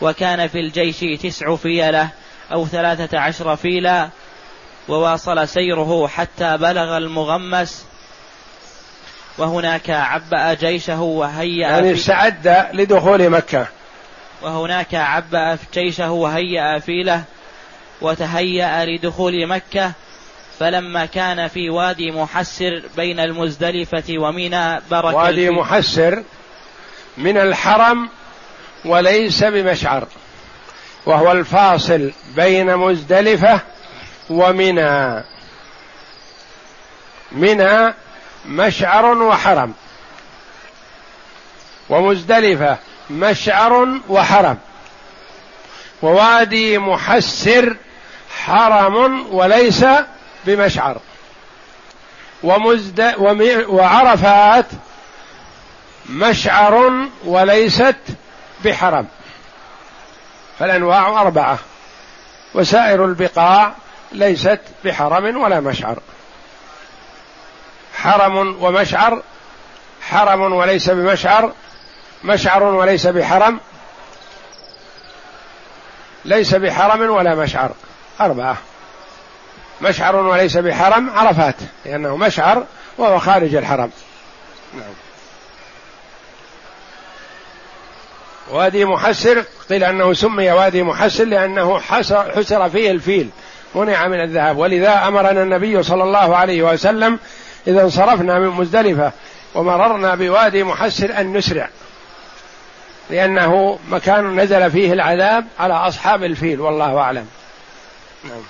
[0.00, 2.21] وكان في الجيش تسع فيلة.
[2.52, 4.08] أو ثلاثة عشر فيلا
[4.88, 7.84] وواصل سيره حتى بلغ المغمس.
[9.38, 13.66] وهناك عبأ جيشه وهيأ يعني استعد لدخول مكة.
[14.42, 17.22] وهناك عبأ جيشه وهيأ فيله
[18.00, 19.92] وتهيأ لدخول مكة.
[20.58, 26.22] فلما كان في وادي محسر بين المزدلفة ومنى برك وادي محسر
[27.18, 28.08] من الحرم
[28.84, 30.06] وليس بمشعر.
[31.06, 33.60] وهو الفاصل بين مزدلفة
[34.30, 35.24] ومنى.
[37.32, 37.94] منى
[38.46, 39.74] مشعر وحرم.
[41.88, 42.78] ومزدلفة
[43.10, 44.58] مشعر وحرم.
[46.02, 47.76] ووادي محسر
[48.44, 49.84] حرم وليس
[50.46, 51.00] بمشعر.
[52.42, 53.14] ومزد
[53.68, 54.66] وعرفات
[56.10, 56.92] مشعر
[57.24, 57.96] وليست
[58.64, 59.06] بحرم.
[60.62, 61.58] فالأنواع أربعة.
[62.54, 63.72] وسائر البقاع
[64.12, 65.98] ليست بحرم ولا مشعر.
[67.94, 69.22] حرم ومشعر
[70.02, 71.52] حرم وليس بمشعر
[72.24, 73.60] مشعر وليس بحرم
[76.24, 77.70] ليس بحرم ولا مشعر.
[78.20, 78.56] أربعة.
[79.80, 82.66] مشعر وليس بحرم عرفات لأنه مشعر
[82.98, 83.90] وهو خارج الحرم.
[84.74, 84.92] نعم.
[88.52, 93.30] وادي محسر قيل أنه سمي وادي محسر لأنه حسر فيه الفيل
[93.74, 94.58] منع من الذهاب.
[94.58, 97.18] ولذا أمرنا النبي صلى الله عليه وسلم
[97.66, 99.12] إذا انصرفنا من مزدلفة
[99.54, 101.68] ومررنا بوادي محسر أن نسرع
[103.10, 107.26] لأنه مكان نزل فيه العذاب على أصحاب الفيل والله أعلم.
[108.24, 108.42] نعم.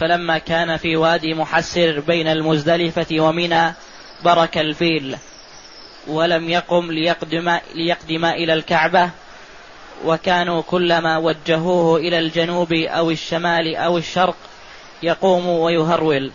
[0.00, 3.74] فلما كان في وادي محسر بين المزدلفة ومنى
[4.24, 5.16] برك الفيل.
[6.06, 9.10] ولم يقم ليقدم, ليقدم إلى الكعبة
[10.04, 14.36] وكانوا كلما وجهوه إلى الجنوب أو الشمال أو الشرق
[15.02, 16.32] يقوم ويهرول.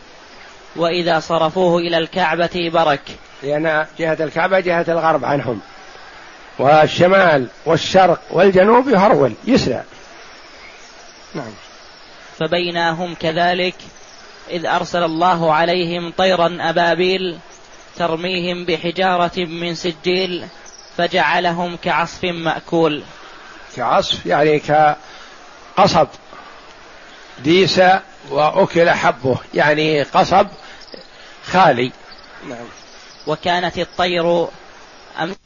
[0.76, 3.02] وإذا صرفوه إلى الكعبة برك.
[3.44, 5.62] لأن جهة الكعبة جهة الغرب عنهم.
[6.60, 9.84] والشمال والشرق والجنوب يهرول يسرع.
[11.34, 11.52] نعم.
[12.40, 13.76] فبينهم كذلك
[14.50, 17.38] إذ أرسل الله عليهم طيرا أبابيل
[17.98, 20.48] ترميهم بحجارة من سجيل
[20.98, 23.04] فجعلهم كعصف مأكول.
[23.76, 26.08] كعصف يعني كقصب.
[27.44, 27.82] ديس
[28.30, 30.48] وأكل حبه يعني قصب
[31.46, 31.92] خالي.
[32.50, 32.66] نعم.
[33.28, 34.48] وكانت الطير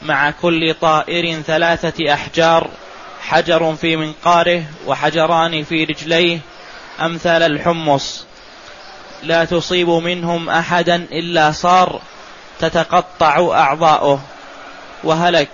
[0.01, 2.69] مع كل طائر ثلاثة أحجار
[3.21, 6.39] حجر في منقاره وحجران في رجليه
[7.01, 8.25] أمثال الحمص.
[9.23, 12.01] لا تصيب منهم أحدا إلا صار
[12.61, 14.21] تتقطع أعضاؤه.
[15.03, 15.49] وهلك.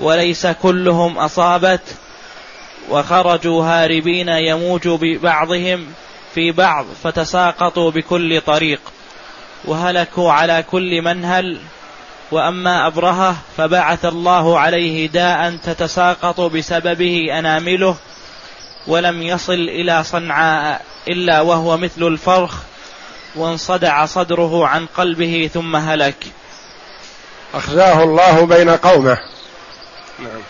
[0.00, 1.80] وليس كلهم أصابت.
[2.90, 5.86] وخرجوا هاربين يموج ببعضهم
[6.34, 8.80] في بعض فتساقطوا بكل طريق.
[9.64, 11.60] وهلكوا على كل منهل.
[12.30, 17.96] وأما أبرهة فبعث الله عليه داء تتساقط بسببه أنامله.
[18.86, 22.54] ولم يصل إلى صنعاء إلا وهو مثل الفرخ.
[23.36, 26.26] وانصدع صدره عن قلبه ثم هلك.
[27.54, 29.18] أخزاه الله بين قومه.
[30.18, 30.42] نعم.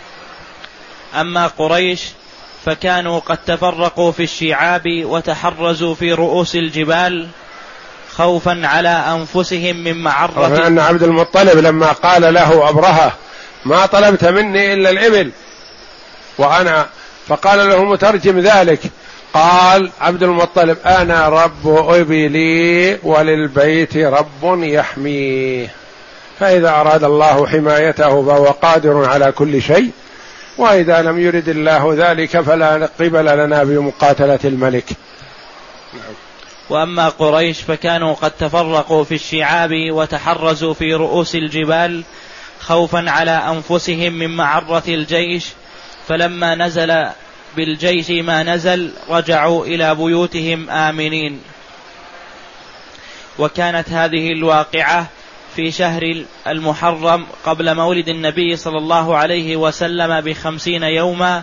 [1.21, 2.03] أما قريش
[2.65, 7.29] فكانوا قد تفرقوا في الشعاب وتحرزوا في رؤوس الجبال
[8.17, 10.67] خوفا على أنفسهم من معرة.
[10.67, 13.12] أن عبد المطلب لما قال له أبرهة
[13.65, 15.31] ما طلبت مني إلا الإبل.
[16.38, 16.87] وأنا
[17.29, 18.81] فقال له مترجم ذلك
[19.35, 25.82] قال عبد المطلب أنا رب إبلي وللبيت رب يحميه.
[26.40, 29.90] فإذا أراد الله حمايته فهو قادر على كل شيء
[30.59, 34.85] وإذا لم يرد الله ذلك فلا قبل لنا بمقاتلة الملك.
[36.71, 42.03] وأما قريش فكانوا قد تفرقوا في الشعاب وتحرزوا في رؤوس الجبال
[42.61, 45.47] خوفا على أنفسهم من معرة الجيش
[46.09, 47.07] فلما نزل
[47.57, 51.40] بالجيش ما نزل رجعوا إلى بيوتهم آمنين
[53.38, 55.07] وكانت هذه الواقعة
[55.57, 61.43] في شهر المحرم قبل مولد النبي صلى الله عليه وسلم بخمسين يوما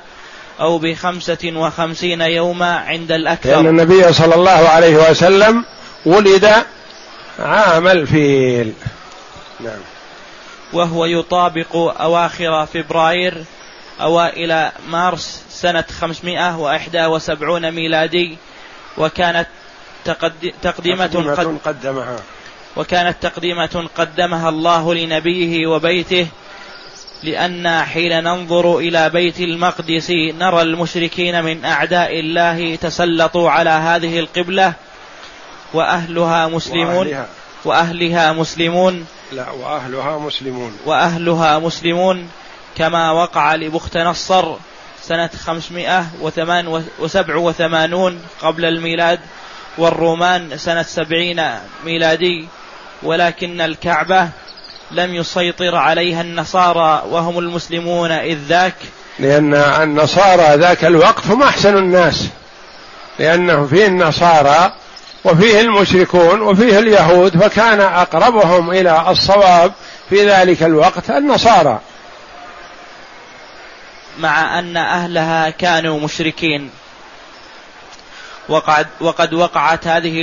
[0.60, 3.50] أو بخمسة وخمسين يوما عند الأكثر.
[3.50, 5.66] لأن النبي صلى الله عليه وسلم
[6.06, 6.54] ولد
[7.40, 8.74] عام الفيل.
[9.60, 9.80] نعم.
[10.74, 13.44] وهو يطابق أواخر فبراير
[14.02, 18.38] أوائل مارس سنة 571 ميلادي
[18.98, 19.48] وكانت
[20.62, 22.20] تقديمة قد قدمها.
[22.78, 26.28] وكانت تقديمة قدمها الله لنبيه وبيته
[27.24, 34.74] لأن حين ننظر إلى بيت المقدس نرى المشركين من أعداء الله تسلطوا على هذه القبلة
[35.74, 37.28] وأهلها مسلمون وأهلها,
[37.66, 40.78] وأهلها مسلمون لا وأهلها مسلمون.
[40.86, 42.30] وأهلها مسلمون
[42.78, 44.56] كما وقع لبخت نصر
[45.02, 49.20] سنة 587 قبل الميلاد
[49.78, 51.44] والرومان سنة سبعين
[51.86, 52.48] ميلادي.
[53.04, 54.30] ولكن الكعبة
[54.92, 58.76] لم يسيطر عليها النصارى وهم المسلمون إذ ذاك.
[59.20, 62.28] لأن النصارى ذاك الوقت هم أحسن الناس.
[63.20, 64.74] لأنه فيه النصارى
[65.24, 69.72] وفيه المشركون وفيه اليهود فكان أقربهم إلى الصواب
[70.10, 71.80] في ذلك الوقت النصارى.
[74.20, 76.70] مع أن أهلها كانوا مشركين.
[78.50, 80.22] وقد, وقد وقعت هذه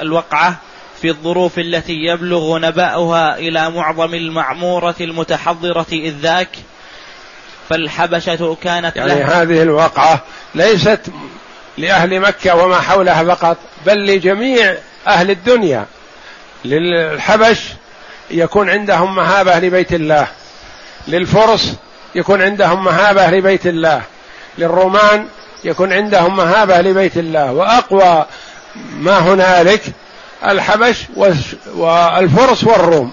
[0.00, 0.56] الوقعة
[1.02, 6.48] في الظروف التي يبلغ نبأها إلى معظم المعمورة المتحضرة إذ ذاك
[7.68, 9.42] فالحبشة كانت يعني لها.
[9.42, 10.22] هذه الوقعة
[10.54, 11.00] ليست
[11.78, 14.74] لأهل مكة وما حولها فقط بل لجميع
[15.06, 15.86] أهل الدنيا.
[16.64, 17.58] للحبش
[18.30, 20.28] يكون عندهم مهابة لبيت الله.
[21.08, 21.74] للفرس
[22.14, 24.02] يكون عندهم مهابة لبيت الله.
[24.58, 25.26] للرومان
[25.64, 27.52] يكون عندهم مهابة لبيت الله.
[27.52, 28.26] وأقوى
[28.98, 29.82] ما هنالك
[30.44, 30.96] الحبش
[31.74, 33.12] والفرس والروم.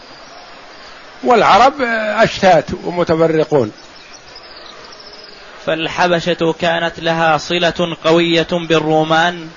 [1.24, 1.74] والعرب
[2.24, 3.72] أشتات ومتفرقون.
[5.66, 9.48] فالحبشة كانت لها صلة قوية بالرومان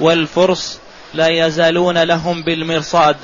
[0.00, 0.80] والفرس
[1.14, 3.16] لا يزالون لهم بالمرصاد.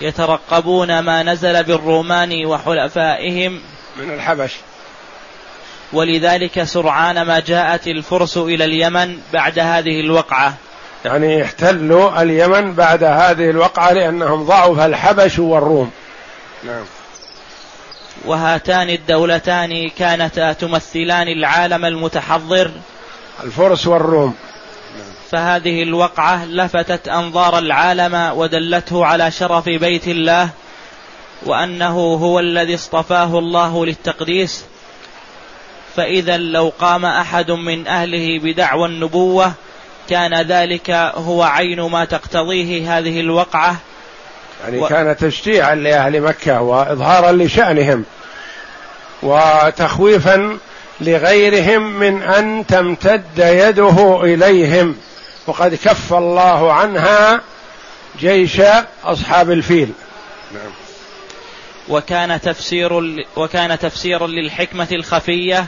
[0.00, 3.60] يترقبون ما نزل بالرومان وحلفائهم.
[3.96, 4.52] من الحبش.
[5.92, 10.54] ولذلك سرعان ما جاءت الفرس إلى اليمن بعد هذه الوقعة.
[11.04, 15.90] يعني احتلوا اليمن بعد هذه الوقعة لأنهم ضعف الحبش والروم.
[16.64, 16.84] نعم.
[18.24, 22.70] وهاتان الدولتان كانتا تمثلان العالم المتحضر.
[23.44, 24.34] الفرس والروم.
[25.30, 30.48] فهذه الوقعة لفتت أنظار العالم ودلته على شرف بيت الله
[31.42, 34.64] وأنه هو الذي اصطفاه الله للتقديس.
[35.96, 39.52] فإذا لو قام أحد من أهله بدعوى النبوة
[40.10, 43.76] كان ذلك هو عين ما تقتضيه هذه الوقعة.
[44.64, 44.86] يعني و...
[44.86, 48.04] كان تشجيعا لأهل مكة وإظهارا لشأنهم
[49.22, 50.58] وتخويفا
[51.00, 54.96] لغيرهم من أن تمتد يده إليهم.
[55.46, 57.40] وقد كف الله عنها
[58.20, 58.60] جيش
[59.04, 59.92] أصحاب الفيل.
[60.52, 60.72] نعم.
[61.88, 65.66] وكان تفسير وكان تفسيرا للحكمة الخفية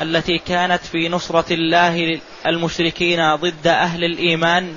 [0.00, 4.74] التي كانت في نصرة الله المشركين ضد أهل الإيمان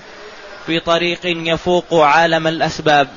[0.67, 3.07] بطريق يفوق عالم الأسباب.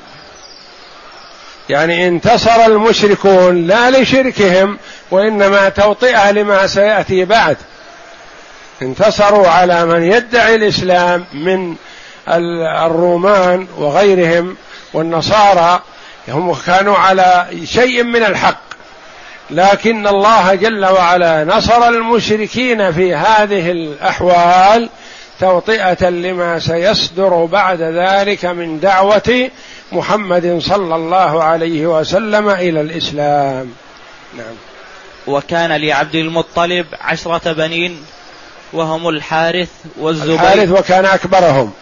[1.68, 4.78] يعني انتصر المشركون لا لشركهم
[5.11, 7.57] وإنما توطئة لما سيأتي بعد.
[8.82, 11.76] انتصروا على من يدعي الإسلام من
[12.28, 14.57] الرومان وغيرهم
[14.92, 15.82] والنصارى
[16.28, 18.71] هم كانوا على شيء من الحق.
[19.51, 24.88] لكن الله جل وعلا نصر المشركين في هذه الأحوال
[25.40, 29.51] توطئة لما سيصدر بعد ذلك من دعوة
[29.93, 33.72] محمد صلى الله عليه وسلم إلى الإسلام.
[34.36, 34.55] نعم.
[35.26, 38.05] وكان لعبد المطلب عشرة بنين
[38.72, 39.68] وهم الحارث
[40.01, 40.34] والزبير.
[40.34, 41.72] الحارث وكان أكبرهم.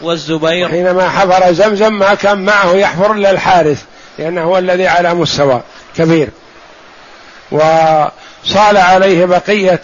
[0.00, 0.68] والزبير.
[0.68, 3.82] حينما حفر زمزم ما كان معه يحفر إلا الحارث
[4.18, 5.62] لأنه هو الذي على مستوى
[5.96, 6.28] كبير.
[7.52, 9.80] وصال عليه بقية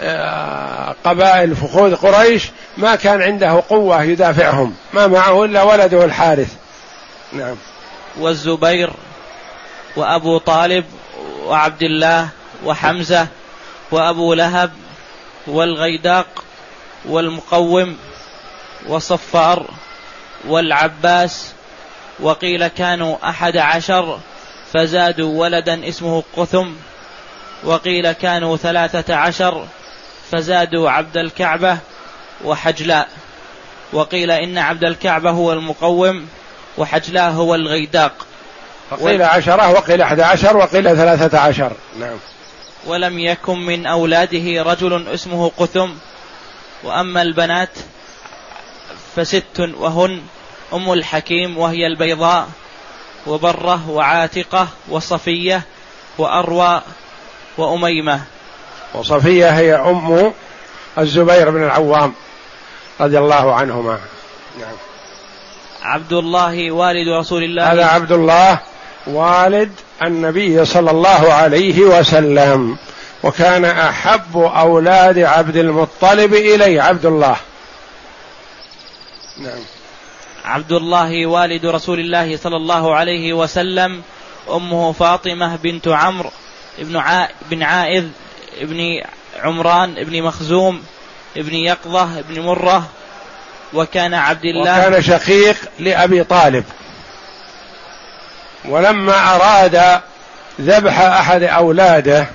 [0.00, 6.54] آه، قبائل فخوذ قريش ما كان عنده قوة يدافعهم ما معه إلا ولده الحارث.
[7.32, 7.56] نعم.
[8.18, 8.90] والزبير
[9.96, 10.84] وأبو طالب
[11.46, 12.28] وعبد الله
[12.64, 13.26] وحمزة
[13.90, 14.70] وأبو لهب
[15.46, 16.44] والغيداق
[17.04, 17.96] والمقوم
[18.88, 19.66] وصفار
[20.48, 21.52] والعباس
[22.20, 24.18] وقيل كانوا أحد عشر
[24.72, 26.68] فزادوا ولدا اسمه قثم.
[27.64, 29.66] وقيل كانوا ثلاثة عشر
[30.32, 31.78] فزادوا عبد الكعبة
[32.44, 33.08] وحجلاء.
[33.92, 36.28] وقيل إن عبد الكعبة هو المقوم
[36.78, 38.26] وحجلاء هو الغيداق.
[38.90, 41.72] وقيل عشرة وقيل أحد عشر وقيل ثلاثة عشر.
[41.98, 42.16] نعم.
[42.86, 45.90] ولم يكن من أولاده رجل اسمه قثم.
[46.82, 47.78] وأما البنات
[49.16, 50.22] فست وهن
[50.72, 52.48] أم الحكيم وهي البيضاء
[53.26, 55.62] وبرة وعاتقة وصفية
[56.18, 56.82] وأروى
[57.58, 58.20] وأميمة.
[58.94, 60.32] وصفية هي أم
[60.98, 62.14] الزبير بن العوام
[63.00, 63.98] رضي الله عنهما.
[64.60, 64.76] نعم.
[65.82, 67.72] عبد الله والد رسول الله.
[67.72, 68.58] هذا عبد الله
[69.06, 72.76] والد النبي صلى الله عليه وسلم
[73.22, 77.36] وكان أحب أولاد عبد المطلب إليه عبد الله.
[79.38, 79.60] نعم.
[80.44, 84.02] عبد الله والد رسول الله صلى الله عليه وسلم
[84.50, 86.30] أمه فاطمة بنت عمرو.
[86.78, 87.26] ابن.
[87.50, 88.04] بن عائذ
[88.60, 89.02] ابن
[89.42, 90.82] عمران ابن مخزوم
[91.36, 92.88] ابن يقظة ابن مرة
[93.72, 96.64] وكان عبد الله وكان شقيق لأبي طالب
[98.64, 100.00] ولما أراد
[100.60, 102.26] ذبح أحد أولاده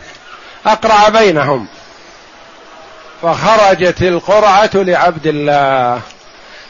[0.66, 1.68] أقرع بينهم
[3.22, 6.02] فخرجت القرعة لعبد الله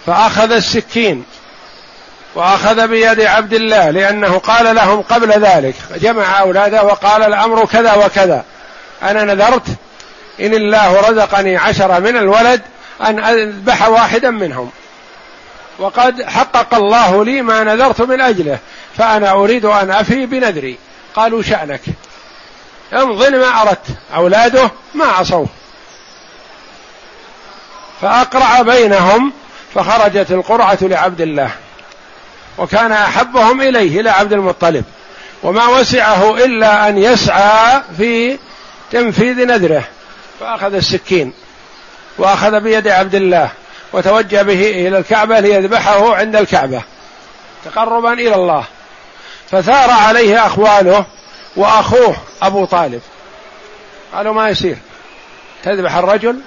[0.05, 1.25] فأخذ السكين
[2.39, 8.43] وأخذ بيد عبد الله لأنه قال لهم قبل ذلك جمع أولاده وقال الأمر كذا وكذا.
[9.03, 9.67] أنا نذرت
[10.39, 12.61] إن الله رزقني عشرة من الولد
[13.01, 14.71] أن أذبح واحدا منهم.
[15.79, 18.57] وقد حقق الله لي ما نذرت من أجله
[18.97, 20.77] فأنا أريد أن أفي بنذري.
[21.15, 21.81] قالوا شأنك.
[22.93, 23.85] امضي ما أردت.
[24.15, 25.47] أولاده ما عصوه
[28.01, 29.33] فأقرع بينهم
[29.75, 31.51] فخرجت القرعة لعبد الله.
[32.59, 34.83] وكان أحبهم إليه إلى عبد المطلب.
[35.43, 38.37] وما وسعه إلا أن يسعى في
[38.91, 39.83] تنفيذ نذره.
[40.39, 41.33] فأخذ السكين
[42.17, 43.51] وأخذ بيد عبد الله
[43.93, 46.81] وتوجه به إلى الكعبة ليذبحه عند الكعبة
[47.65, 48.63] تقربا إلى الله.
[49.51, 51.05] فثار عليه أخواله
[51.55, 53.01] وأخوه أبو طالب.
[54.13, 54.77] قالوا ما يصير؟
[55.63, 56.39] تذبح الرجل؟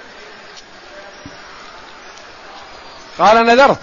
[3.19, 3.79] قال نذرت.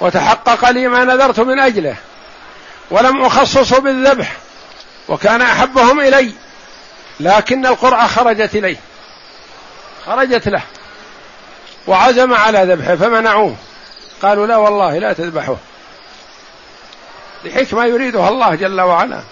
[0.00, 1.96] وتحقق لي ما نذرت من أجله
[2.90, 4.36] ولم أخصصه بالذبح
[5.08, 6.32] وكان أحبهم إلي
[7.20, 8.76] لكن القرعة خرجت إليه
[10.06, 10.62] خرجت له
[11.86, 13.56] وعزم على ذبحه فمنعوه.
[14.22, 15.56] قالوا لا والله لا تذبحه.
[17.44, 19.22] لحكمة يريدها الله جل وعلا.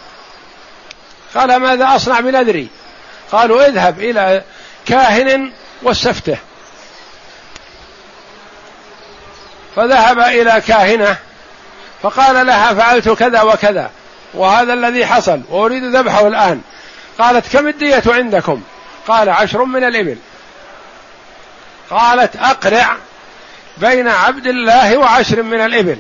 [1.35, 2.69] قال ماذا أصنع بنذري؟
[3.33, 4.43] قالوا اذهب إلى
[4.87, 5.53] كاهن
[5.83, 6.39] واستفته
[9.77, 11.17] فذهب إلى كاهنة
[12.03, 13.91] فقال لها فعلت كذا وكذا
[14.35, 16.61] وهذا الذي حصل وأريد ذبحه الآن.
[17.19, 18.63] قالت كم الدية عندكم؟
[19.09, 20.17] قال عشر من الإبل.
[21.91, 22.97] قالت أقرع
[23.77, 25.97] بين عبد الله وعشر من الإبل.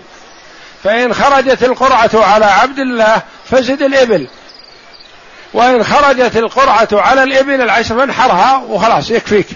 [0.85, 4.29] فإن خرجت القرعة على عبد الله فزد الإبل.
[5.53, 9.47] وإن خرجت القرعة على الإبل العشر فانحرها وخلاص يكفيك.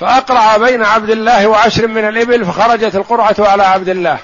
[0.00, 4.18] فأقرع بين عبد الله وعشر من الإبل فخرجت القرعة على عبد الله.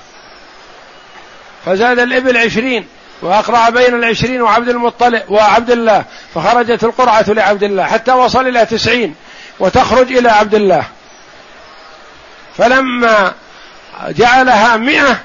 [1.67, 2.89] فزاد الإبل عشرين
[3.23, 6.05] وأقرع بين العشرين وعبد المطلب وعبد الله
[6.35, 9.15] فخرجت القرعة لعبد الله حتى وصل إلى تسعين
[9.59, 10.85] وتخرج إلى عبد الله.
[12.59, 13.33] فلما
[14.09, 15.19] جعلها مئة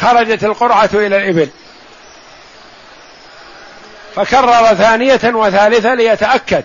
[0.00, 1.48] خرجت القرعة إلى الإبل.
[4.14, 6.64] فكرر ثانية وثالثة ليتأكد.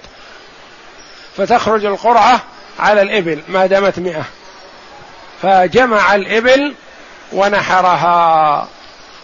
[1.38, 2.40] فتخرج القرعة
[2.80, 4.24] على الإبل ما دامت مئة.
[5.42, 6.74] فجمع الإبل
[7.34, 8.68] ونحرها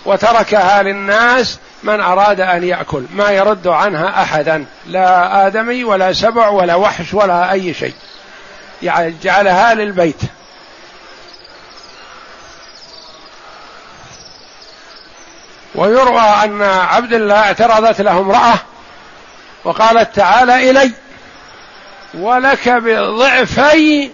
[0.05, 6.75] وتركها للناس من أراد أن يأكل ما يرد عنها أحدا لا آدمي ولا سبع ولا
[6.75, 7.93] وحش ولا أي شيء.
[8.83, 10.21] يعني جعلها للبيت.
[15.75, 18.53] ويروى أن عبد الله اعترضت له امرأة
[19.63, 20.91] وقالت تعالى إلي.
[22.13, 24.09] ولك بضعفي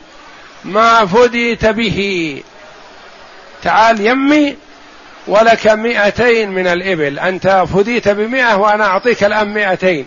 [0.63, 2.41] ما فديت به.
[3.63, 4.55] تعال يمي
[5.27, 7.19] ولك مئتين من الإبل.
[7.19, 10.05] أنت فديت بمئة وأنا أعطيك الآن مئتين.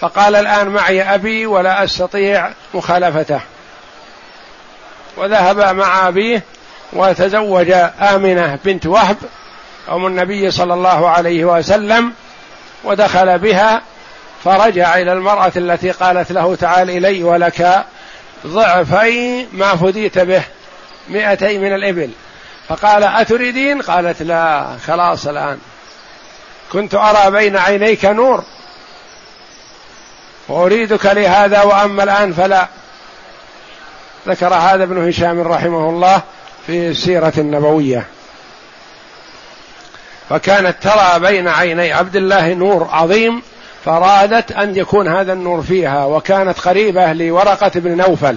[0.00, 3.40] فقال الآن معي أبي ولا أستطيع مخالفته.
[5.16, 6.42] وذهب مع أبيه
[6.92, 9.16] وتزوج آمنة بنت وهب.
[9.88, 12.12] أم النبي صلى الله عليه وسلم
[12.84, 13.82] ودخل بها
[14.44, 17.84] فرجع إلى المرأة التي قالت له تعال إلي ولك
[18.46, 20.42] ضعفي ما فديت به
[21.08, 22.10] مئتي من الإبل.
[22.68, 25.58] فقال أتريدين؟ قالت لا خلاص الآن.
[26.72, 28.44] كنت أرى بين عينيك نور.
[30.48, 32.68] وأريدك لهذا وأما الآن فلا.
[34.28, 36.22] ذكر هذا ابن هشام رحمه الله
[36.66, 38.06] في السيرة النبوية.
[40.28, 43.42] فكانت ترى بين عيني عبد الله نور عظيم
[43.84, 48.36] فارادت أن يكون هذا النور فيها وكانت قريبة لورقة بن نوفل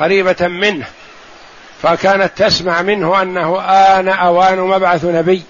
[0.00, 0.86] قريبة منه
[1.82, 5.42] فكانت تسمع منه أنه آن أوان مبعث نبي.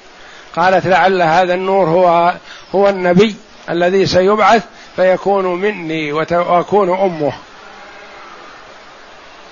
[0.56, 2.34] قالت لعل هذا النور هو
[2.74, 3.36] هو النبي
[3.70, 4.62] الذي سيبعث
[4.96, 7.32] فيكون مني وأكون أمه.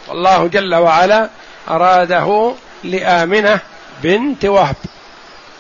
[0.09, 1.29] والله جل وعلا
[1.71, 2.53] أراده
[2.85, 3.61] لآمنة
[4.03, 4.77] بنت وهب.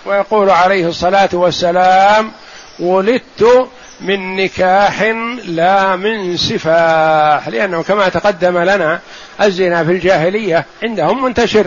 [0.06, 2.32] ويقول عليه الصلاة والسلام
[2.80, 3.68] ولدت
[4.00, 5.02] من نكاح
[5.44, 9.00] لا من سفاح لأنه كما تقدم لنا
[9.42, 11.66] الزنا في الجاهلية عندهم منتشر.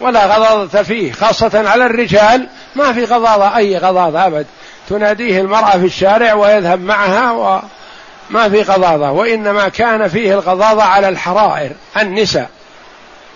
[0.00, 4.46] ولا غضاضة فيه خاصة على الرجال ما في غضاضة أي غضاضة أبد.
[4.88, 11.72] تناديه المرأة في الشارع ويذهب معها وما في غضاضة وإنما كان فيه الغضاضة على الحرائر
[11.96, 12.48] النساء.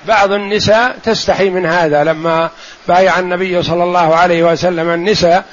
[0.09, 2.51] بعض النساء تستحي من هذا لما
[2.89, 5.45] بايع النبي صلى الله عليه وسلم النساء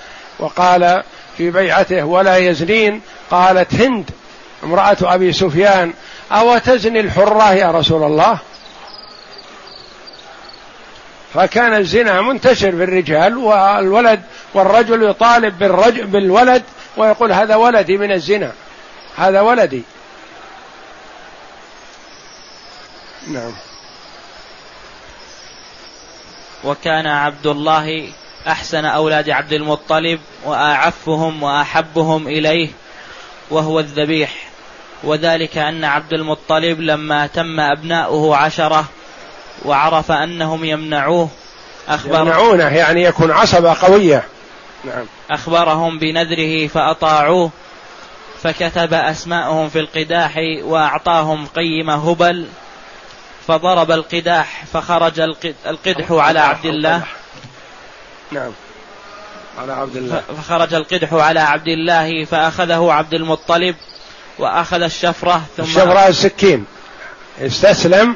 [0.42, 1.04] وقال
[1.38, 4.10] في بيعته ولا يزنين قالت هند
[4.64, 5.94] امرأة أبي سفيان
[6.32, 8.38] أو تزني الحرة يا رسول الله؟
[11.34, 14.22] فكان الزنا منتشر في الرجال والولد
[14.54, 16.64] والرجل يطالب بالرجل بالولد
[16.98, 18.52] ويقول هذا ولدي من الزنا
[19.18, 19.84] هذا ولدي.
[23.28, 23.52] نعم.
[26.64, 28.12] وكان عبد الله
[28.48, 32.70] أحسن أولاد عبد المطلب وأعفهم وأحبهم إليه
[33.50, 34.52] وهو الذبيح.
[35.04, 38.86] وذلك أن عبد المطلب لما تم أبناؤه عشرة
[39.66, 41.30] وعرف أنهم يمنعوه
[41.88, 44.24] أخبر يمنعونه يعني يكون عصبة قوية.
[44.86, 45.06] نعم.
[45.32, 47.52] أخبرهم بنذره فأطاعوه
[48.44, 52.48] فكتب أسماءهم في القداح وأعطاهم قيم هبل
[53.48, 55.20] فضرب القداح فخرج
[55.66, 57.04] القدح على عبد الله.
[58.32, 58.52] نعم.
[59.58, 60.24] على عبد الله.
[60.38, 63.76] فخرج القدح على عبد الله فأخذه عبد المطلب
[64.40, 66.66] وأخذ الشفرة ثم الشفرة السكين.
[67.42, 68.16] استسلم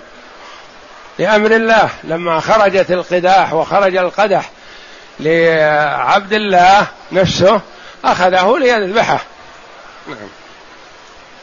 [1.19, 1.89] لأمر الله.
[2.03, 4.51] لما خرجت القداح وخرج القدح
[5.19, 7.61] لعبد الله نفسه
[8.05, 9.23] أخذه ليذبحه.
[10.07, 10.27] نعم.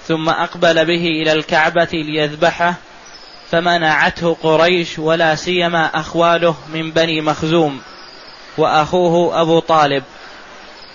[0.08, 2.74] ثم أقبل به إلى الكعبة ليذبحه
[3.50, 7.80] فمنعته قريش ولا سيما أخواله من بني مخزوم.
[8.58, 10.02] وأخوه أبو طالب.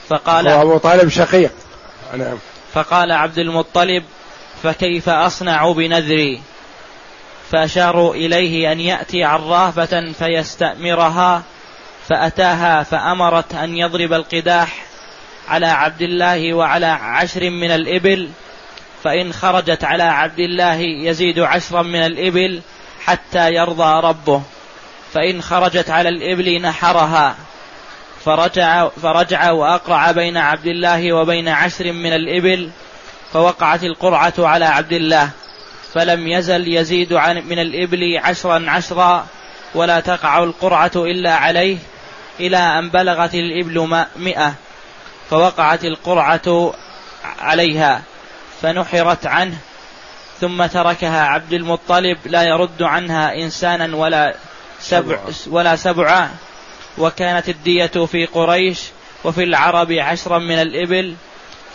[0.10, 1.52] فقال أبو طالب شقيق.
[2.18, 2.38] نعم.
[2.74, 4.04] فقال عبد المطلب
[4.64, 6.42] فكيف أصنع بنذري؟
[7.52, 11.44] فأشاروا إليه أن يأتي عرافة فيستأمرها
[12.10, 14.86] فأتاها فأمرت أن يضرب القداح
[15.50, 18.30] على عبد الله وعلى عشر من الإبل
[19.04, 22.62] فإن خرجت على عبد الله يزيد عشرا من الإبل
[23.06, 24.42] حتى يرضى ربه
[25.14, 27.36] فإن خرجت على الإبل نحرها.
[28.28, 32.70] فرجع, فرجع وأقرع بين عبد الله وبين عشر من الإبل
[33.34, 35.30] فوقعت القرعة على عبد الله
[35.94, 39.28] فلم يزل يزيد عن من الإبل عشرا عشرا
[39.76, 41.78] ولا تقع القرعة إلا عليه
[42.40, 44.54] إلى أن بلغت الإبل مئة
[45.30, 46.74] فوقعت القرعة
[47.40, 48.02] عليها
[48.62, 49.58] فنحرت عنه
[50.42, 54.36] ثم تركها عبد المطلب لا يرد عنها إنسانا ولا
[54.80, 56.32] سبع ولا سبعا
[56.98, 58.80] وكانت الدية في قريش
[59.24, 61.16] وفي العرب عشرا من الإبل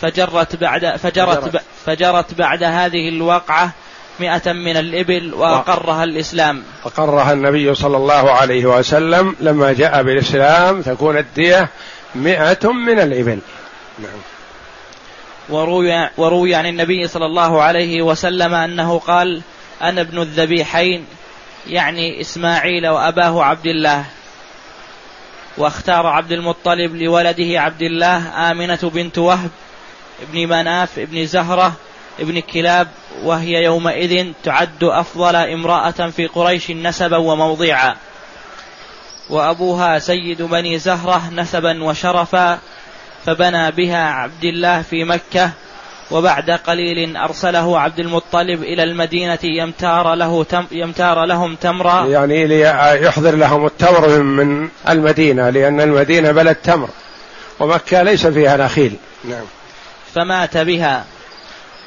[0.01, 2.35] فجرت بعد فجرت فجرت.
[2.35, 3.73] بعد هذه الوقعة
[4.21, 6.63] مئة من الإبل وأقرها الإسلام.
[6.85, 11.69] أقرها النبي صلى الله عليه وسلم لما جاء بالإسلام تكون الدية
[12.15, 13.39] مئة من الإبل.
[13.99, 14.21] نعم.
[15.49, 19.43] وروي, وروي عن النبي صلى الله عليه وسلم أنه قال
[19.83, 21.07] أنا ابن الذبيحين
[21.67, 24.05] يعني إسماعيل وأباه عبد الله.
[25.59, 29.51] واختار عبد المطلب لولده عبد الله آمنة بنت وهب
[30.23, 31.73] ابن مناف ابن زهرة
[32.21, 32.89] ابن كلاب
[33.23, 37.97] وهي يومئذ تعد أفضل امرأة في قريش نسبا وموضعا.
[39.31, 42.59] وأبوها سيد بني زهرة نسبا وشرفا
[43.27, 45.51] فبنى بها عبد الله في مكة
[46.13, 52.07] وبعد قليل أرسله عبد المطلب إلى المدينة يمتار له تم يمتار لهم تمرا.
[52.07, 56.89] يعني ليحضر لهم التمر من المدينة لأن المدينة بلد تمر
[57.61, 58.97] ومكة ليس فيها نخيل.
[59.25, 59.45] نعم.
[60.15, 61.05] فمات بها.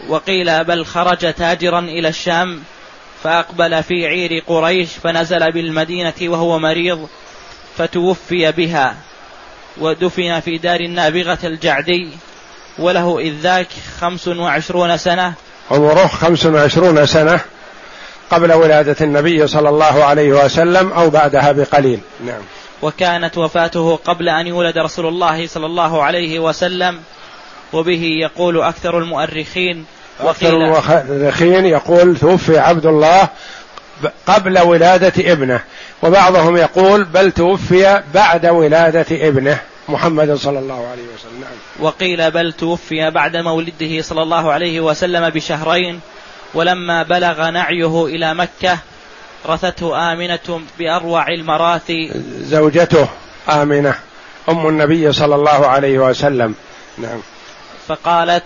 [0.07, 2.63] وقيل بل خرج تاجرا إلى الشام
[3.23, 7.07] فأقبل في عير قريش فنزل بالمدينة وهو مريض
[7.77, 8.95] فتوفي بها.
[9.77, 12.09] ودفن في دار النابغة الجعدي.
[12.79, 13.67] وله إذ ذاك
[14.01, 15.33] خمس وعشرون سنة.
[15.71, 17.39] عمره خمس وعشرون سنة
[18.31, 21.99] قبل ولادة النبي صلى الله عليه وسلم أو بعدها بقليل.
[22.25, 22.41] نعم.
[22.81, 26.99] وكانت وفاته قبل أن يولد رسول الله صلى الله عليه وسلم
[27.73, 29.85] وبه يقول أكثر المؤرخين
[30.19, 33.27] أكثر المؤرخين يقول توفي عبد الله
[34.27, 35.61] قبل ولادة ابنه
[36.03, 39.59] وبعضهم يقول بل توفي بعد ولادة ابنه.
[39.89, 41.41] محمد صلى الله عليه وسلم.
[41.41, 41.51] نعم.
[41.79, 45.99] وقيل بل توفي بعد مولده صلى الله عليه وسلم بشهرين
[46.53, 48.77] ولما بلغ نعيه إلى مكة
[49.45, 52.11] رثته آمنة بأروع المراثي
[52.41, 53.07] زوجته
[53.49, 53.95] آمنة
[54.49, 56.55] أم النبي صلى الله عليه وسلم.
[56.97, 57.19] نعم.
[57.87, 58.43] فقالت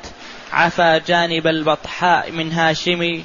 [0.53, 3.23] عفى جانب البطحاء من هاشم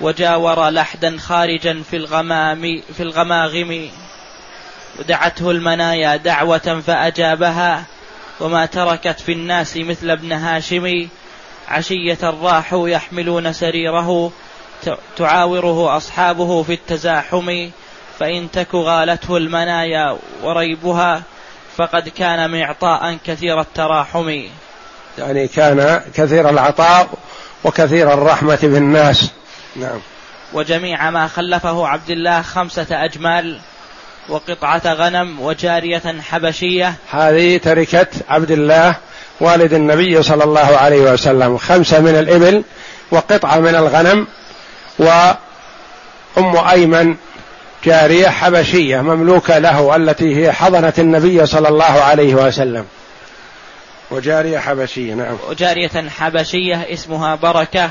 [0.00, 3.88] وجاور لحدا خارجا في الغمام في الغماغم.
[5.00, 7.84] ودعته المنايا دعوة فأجابها
[8.40, 11.08] وما تركت في الناس مثل ابن هاشم
[11.68, 14.32] عشية راحوا يحملون سريره
[15.16, 17.68] تعاوره أصحابه في التزاحم
[18.18, 21.22] فإن تك غالته المنايا وريبها
[21.76, 24.42] فقد كان معطاء كثير التراحم.
[25.18, 27.08] يعني كان كثير العطاء
[27.64, 29.30] وكثير الرحمة بالناس
[29.76, 30.00] نعم.
[30.52, 33.60] وجميع ما خلفه عبد الله خمسة أجمال
[34.30, 36.94] وقطعة غنم وجارية حبشية.
[37.10, 38.94] هذه تركة عبد الله
[39.40, 42.62] والد النبي صلى الله عليه وسلم خمسة من الإبل
[43.10, 44.26] وقطعة من الغنم
[46.38, 47.16] ام أيمن
[47.84, 52.84] جارية حبشية مملوكة له التي هي حضنه النبي صلى الله عليه وسلم.
[54.10, 55.36] وجارية حبشية نعم.
[55.48, 57.90] وجارية حبشية اسمها بركة.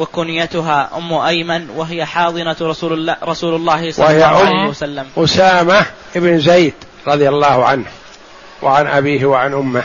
[0.00, 5.06] وكنيتها أم أيمن وهي حاضنة رسول الله رسول الله صلى الله عليه وسلم.
[5.16, 6.74] أسامة بن زيد
[7.06, 7.84] رضي الله عنه
[8.62, 9.82] وعن أبيه وعن أمه.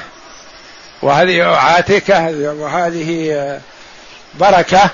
[1.01, 3.59] وهذه عاتكة وهذه
[4.39, 4.89] بركة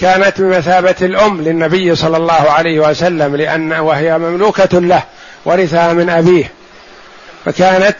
[0.00, 5.02] كانت بمثابة الأم للنبي صلى الله عليه وسلم لأن وهي مملوكة له
[5.44, 6.52] ورثها من أبيه.
[7.44, 7.96] فكانت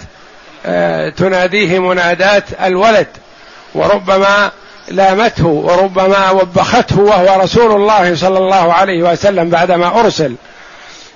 [0.66, 3.07] آه، تناديه منادات الولد
[3.74, 4.50] وربما
[4.89, 10.34] لامته وربما وبخته وهو رسول الله صلى الله عليه وسلم بعدما أرسل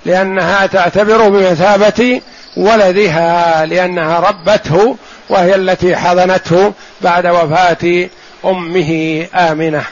[0.05, 2.21] لأنها تعتبر بمثابة
[2.57, 4.95] ولدها لأنها ربته
[5.29, 8.09] وهي التي حضنته بعد وفاة
[8.45, 9.83] أمه آمنة.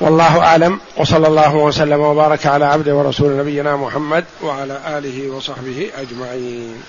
[0.00, 6.82] والله أعلم وصلى الله وسلم وبارك على عبده ورسول نبينا محمد وعلى آله وصحبه أجمعين.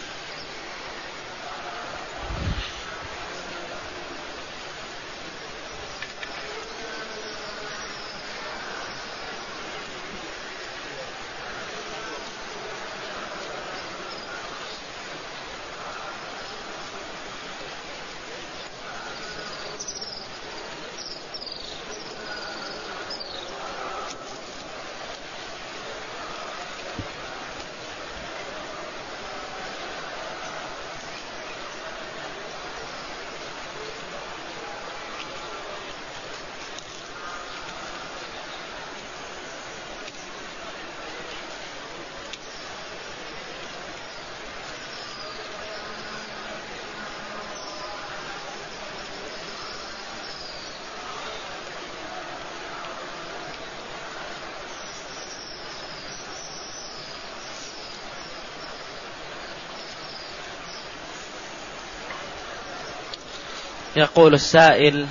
[63.99, 65.05] يقول السائل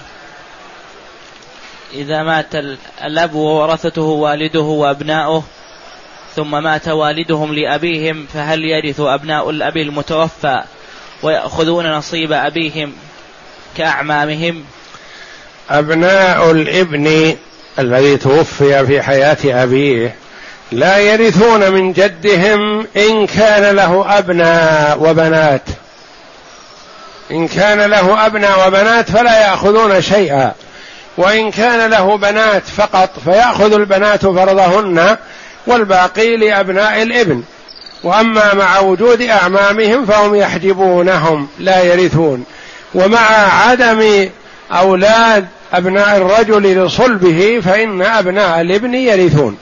[1.95, 2.55] إذا مات
[3.05, 5.43] الأب وورثته والده وأبناؤه
[6.37, 10.63] ثم مات والدهم لأبيهم فهل يرث أبناء الأب المتوفى
[11.23, 12.93] ويأخذون نصيب أبيهم
[13.77, 14.65] كأعمامهم؟
[15.71, 17.37] أبناء الابن
[17.79, 20.15] الذي توفي في حياة أبيه
[20.73, 25.63] لا يرثون من جدهم إن كان له أبناء وبنات.
[27.31, 30.53] إن كان له أبناء وبنات فلا يأخذون شيئا.
[31.17, 35.17] وإن كان له بنات فقط فيأخذ البنات فرضهن
[35.67, 37.43] والباقي لأبناء الإبن.
[38.03, 42.45] وأما مع وجود أعمامهم فهم يحجبونهم لا يرثون.
[42.95, 43.31] ومع
[43.67, 44.29] عدم
[44.73, 49.59] أولاد أبناء الرجل لصلبه فإن أبناء الإبن يرثون.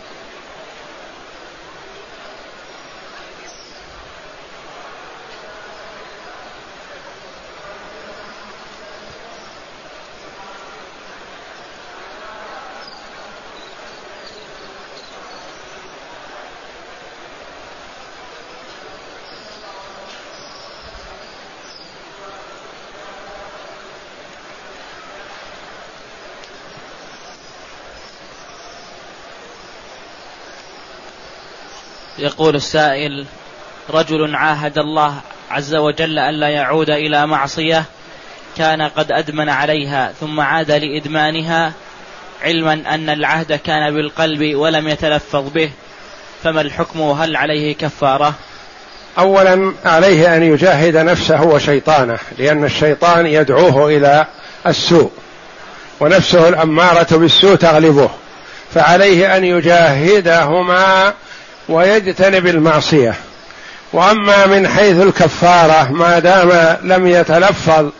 [32.39, 33.27] يقول السائل
[33.91, 35.15] رجل عاهد الله
[35.51, 37.85] عز وجل ألا يعود إلى معصية
[38.57, 41.73] كان قد أدمن عليها ثم عاد لإدمانها
[42.43, 45.71] علما أن العهد كان بالقلب ولم يتلفظ به
[46.43, 48.35] فما الحكم؟ هل عليه كفارة؟
[49.19, 54.27] أولا عليه أن يجاهد نفسه وشيطانه لأن الشيطان يدعوه إلى
[54.67, 55.11] السوء
[56.01, 58.11] ونفسه الأمارة بالسوء تغلبه
[58.75, 61.15] فعليه أن يجاهدهما
[61.69, 63.15] ويجتنب المعصية.
[63.93, 67.91] وأما من حيث الكفارة ما دام لم يتلفظ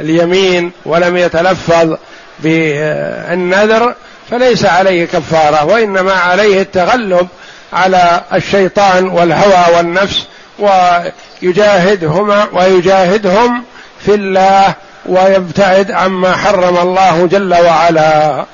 [0.00, 1.96] باليمين ولم يتلفظ
[2.38, 3.94] بالنذر
[4.30, 7.28] فليس عليه كفارة وإنما عليه التغلب
[7.72, 10.24] على الشيطان والهوى والنفس
[10.58, 13.64] ويجاهدهما ويجاهدهم
[14.06, 14.74] في الله
[15.06, 18.44] ويبتعد عما حرم الله جل وعلا.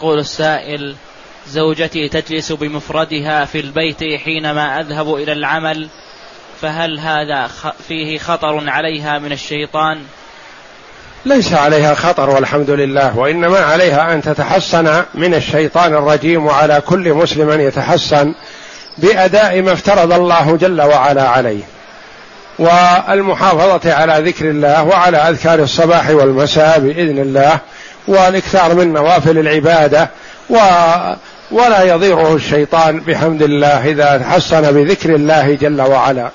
[0.00, 0.94] يقول السائل
[1.48, 5.88] زوجتي تجلس بمفردها في البيت حينما أذهب إلى العمل
[6.60, 7.50] فهل هذا
[7.88, 9.98] فيه خطر عليها من الشيطان؟
[11.26, 17.60] ليس عليها خطر والحمد لله وإنما عليها أن تتحصن من الشيطان الرجيم وعلى كل مسلم
[17.60, 18.34] يتحصن
[18.98, 21.62] بأداء ما افترض الله جل وعلا عليه.
[22.58, 27.58] والمحافظة على ذكر الله وعلى أذكار الصباح والمساء بإذن الله
[28.10, 30.10] والاكثار من نوافل العبادة
[30.50, 30.56] و
[31.50, 36.30] ولا يضيره الشيطان بحمد الله إذا تحصن بذكر الله جل وعلا.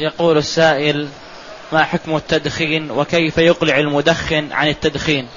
[0.00, 1.08] يقول السائل
[1.72, 5.28] ما حكم التدخين وكيف يقلع المدخن عن التدخين؟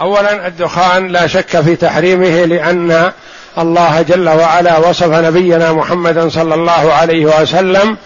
[0.00, 3.12] اولا الدخان لا شك في تحريمه لأن
[3.58, 7.96] الله جل وعلا وصف نبينا محمدا صلى الله عليه وسلم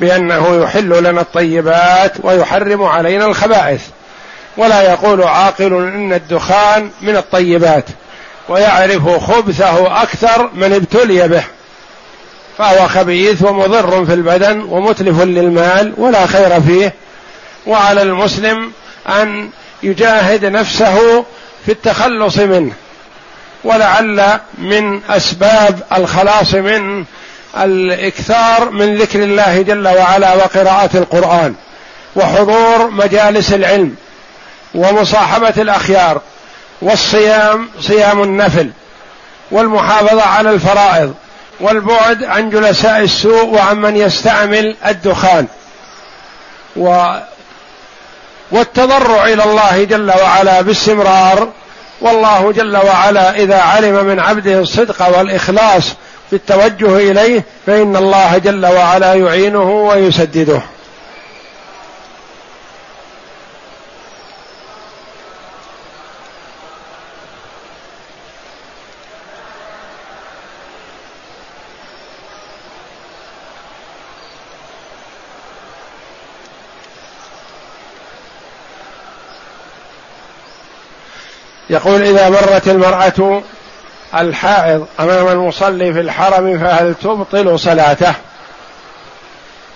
[0.00, 3.82] بأنه يحل لنا الطيبات ويحرم علينا الخبائث.
[4.56, 7.84] ولا يقول عاقل إن الدخان من الطيبات
[8.48, 11.42] ويعرف خبثه أكثر من ابتلي به.
[12.58, 16.94] فهو خبيث ومضر في البدن ومتلف للمال ولا خير فيه.
[17.66, 18.72] وعلى المسلم
[19.08, 19.50] أن
[19.82, 21.24] يجاهد نفسه
[21.66, 22.72] في التخلص منه.
[23.64, 27.04] ولعل من أسباب الخلاص منه
[27.58, 31.54] الإكثار من ذكر الله جل وعلا وقراءة القرآن
[32.16, 33.94] وحضور مجالس العلم
[34.74, 36.20] ومصاحبة الأخيار
[36.82, 38.70] والصيام صيام النفل
[39.50, 41.14] والمحافظة على الفرائض
[41.60, 45.46] والبعد عن جلساء السوء وعمن يستعمل الدخان
[46.76, 47.14] و
[48.50, 51.48] والتضرع إلى الله جل وعلا باستمرار
[52.00, 55.94] والله جل وعلا إذا علم من عبده الصدق والإخلاص
[56.30, 60.62] في التوجه إليه فإن الله جل وعلا يعينه ويسدده.
[81.70, 83.42] يقول إذا مرت المرأة
[84.14, 88.12] الحائض أمام المصلي في الحرم فهل تبطل صلاته؟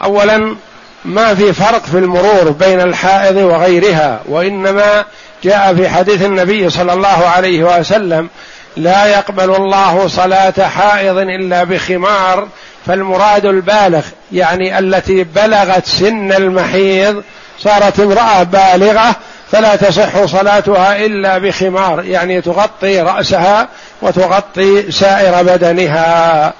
[0.04, 0.56] أولا
[1.04, 5.04] ما في فرق في المرور بين الحائض وغيرها وإنما
[5.44, 8.28] جاء في حديث النبي صلى الله عليه وسلم
[8.76, 12.48] لا يقبل الله صلاة حائض إلا بخمار
[12.86, 17.22] فالمراد البالغ يعني التي بلغت سن المحيض
[17.58, 19.16] صارت امرأة بالغة
[19.52, 23.68] فلا تصح صلاتها إلا بخمار يعني تغطي رأسها
[24.02, 26.52] وتغطي سائر بدنها.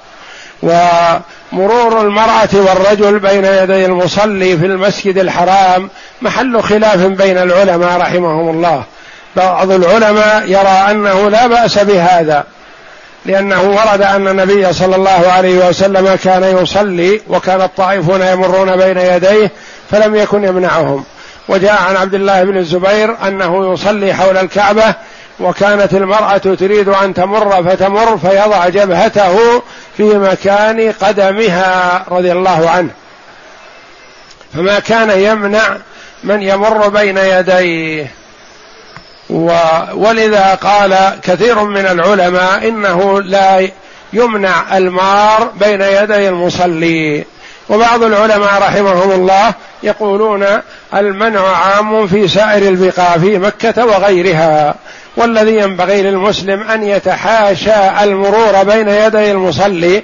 [0.63, 5.89] ومرور المرأة والرجل بين يدي المصلي في المسجد الحرام
[6.21, 8.83] محل خلاف بين العلماء رحمهم الله.
[9.35, 12.43] بعض العلماء يرى أنه لا بأس بهذا
[13.25, 19.51] لأنه ورد أن النبي صلى الله عليه وسلم كان يصلي وكان الطائفون يمرون بين يديه
[19.91, 21.03] فلم يكن يمنعهم.
[21.47, 24.95] وجاء عن عبد الله بن الزبير أنه يصلي حول الكعبة
[25.39, 29.61] وكانت المرأة تريد أن تمر فتمر فيضع جبهته
[29.97, 32.89] في مكان قدمها رضي الله عنه.
[34.53, 35.77] فما كان يمنع
[36.23, 38.11] من يمر بين يديه.
[39.93, 43.69] ولذا قال كثير من العلماء إنه لا
[44.13, 47.25] يمنع المار بين يدي المصلي.
[47.71, 49.53] وبعض العلماء رحمهم الله
[49.83, 50.45] يقولون
[50.95, 54.75] المنع عام في سائر البقاع في مكة وغيرها
[55.17, 60.03] والذي ينبغي للمسلم أن يتحاشى المرور بين يدي المصلي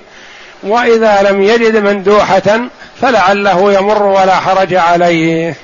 [0.63, 2.59] وإذا لم يجد مندوحة
[3.01, 5.55] فلعله يمر ولا حرج عليه.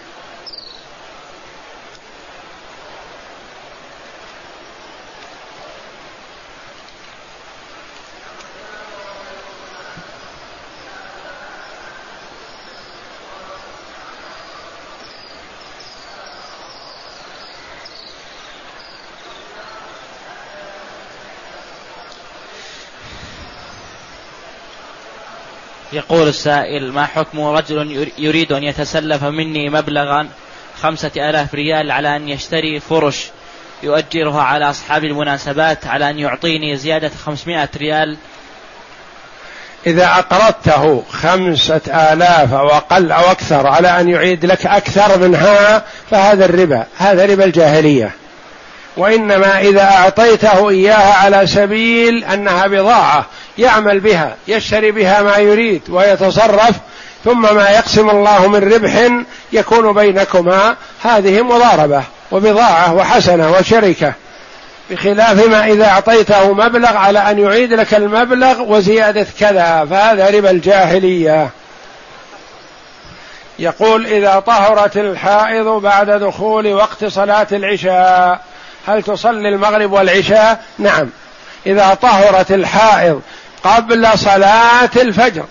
[25.94, 30.28] يقول السائل ما حكم رجل يريد أن يتسلف مني مبلغا
[30.82, 33.26] خمسة آلاف ريال على أن يشتري فرش
[33.84, 38.18] يؤجرها على أصحاب المناسبات على أن يعطيني زيادة خمسمائة ريال؟
[39.88, 46.46] إذا أقرضته خمسة آلاف أو أقل أو أكثر على أن يعيد لك أكثر منها فهذا
[46.46, 48.12] الربا هذا ربا الجاهلية.
[48.98, 53.26] وإنما إذا أعطيته إياها على سبيل أنها بضاعة
[53.58, 56.76] يعمل بها يشتري بها ما يريد ويتصرف
[57.24, 59.10] ثم ما يقسم الله من ربح
[59.54, 60.76] يكون بينكما.
[61.04, 64.14] هذه مضاربة وبضاعة وحسنة وشركة.
[64.90, 71.50] بخلاف ما إذا أعطيته مبلغ على أن يعيد لك المبلغ وزيادة كذا فهذا ربا الجاهلية.
[73.60, 78.40] يقول إذا طهرت الحائض بعد دخول وقت صلاة العشاء
[78.88, 81.10] هل تصلي المغرب والعشاء؟ نعم.
[81.66, 83.22] إذا طهرت الحائض
[83.64, 85.46] قبل صلاة الفجر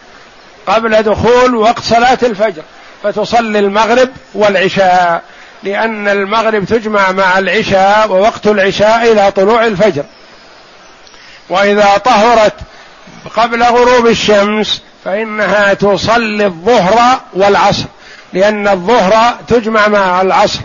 [0.67, 2.63] قبل دخول وقت صلاة الفجر
[3.03, 5.23] فتصلي المغرب والعشاء
[5.63, 10.05] لأن المغرب تجمع مع العشاء ووقت العشاء إلى طلوع الفجر.
[11.49, 12.55] وإذا طهرت
[13.37, 17.85] قبل غروب الشمس فإنها تصلي الظهر والعصر
[18.33, 20.61] لأن الظهر تجمع مع العصر.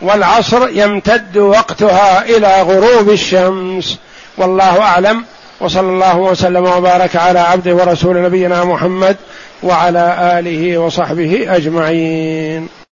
[0.00, 3.98] والعصر يمتد وقتها إلى غروب الشمس.
[4.38, 5.24] والله أعلم.
[5.60, 9.16] وصلى الله وسلم وبارك على عبده ورسول نبينا محمد
[9.62, 12.68] وعلى آله وصحبه أجمعين.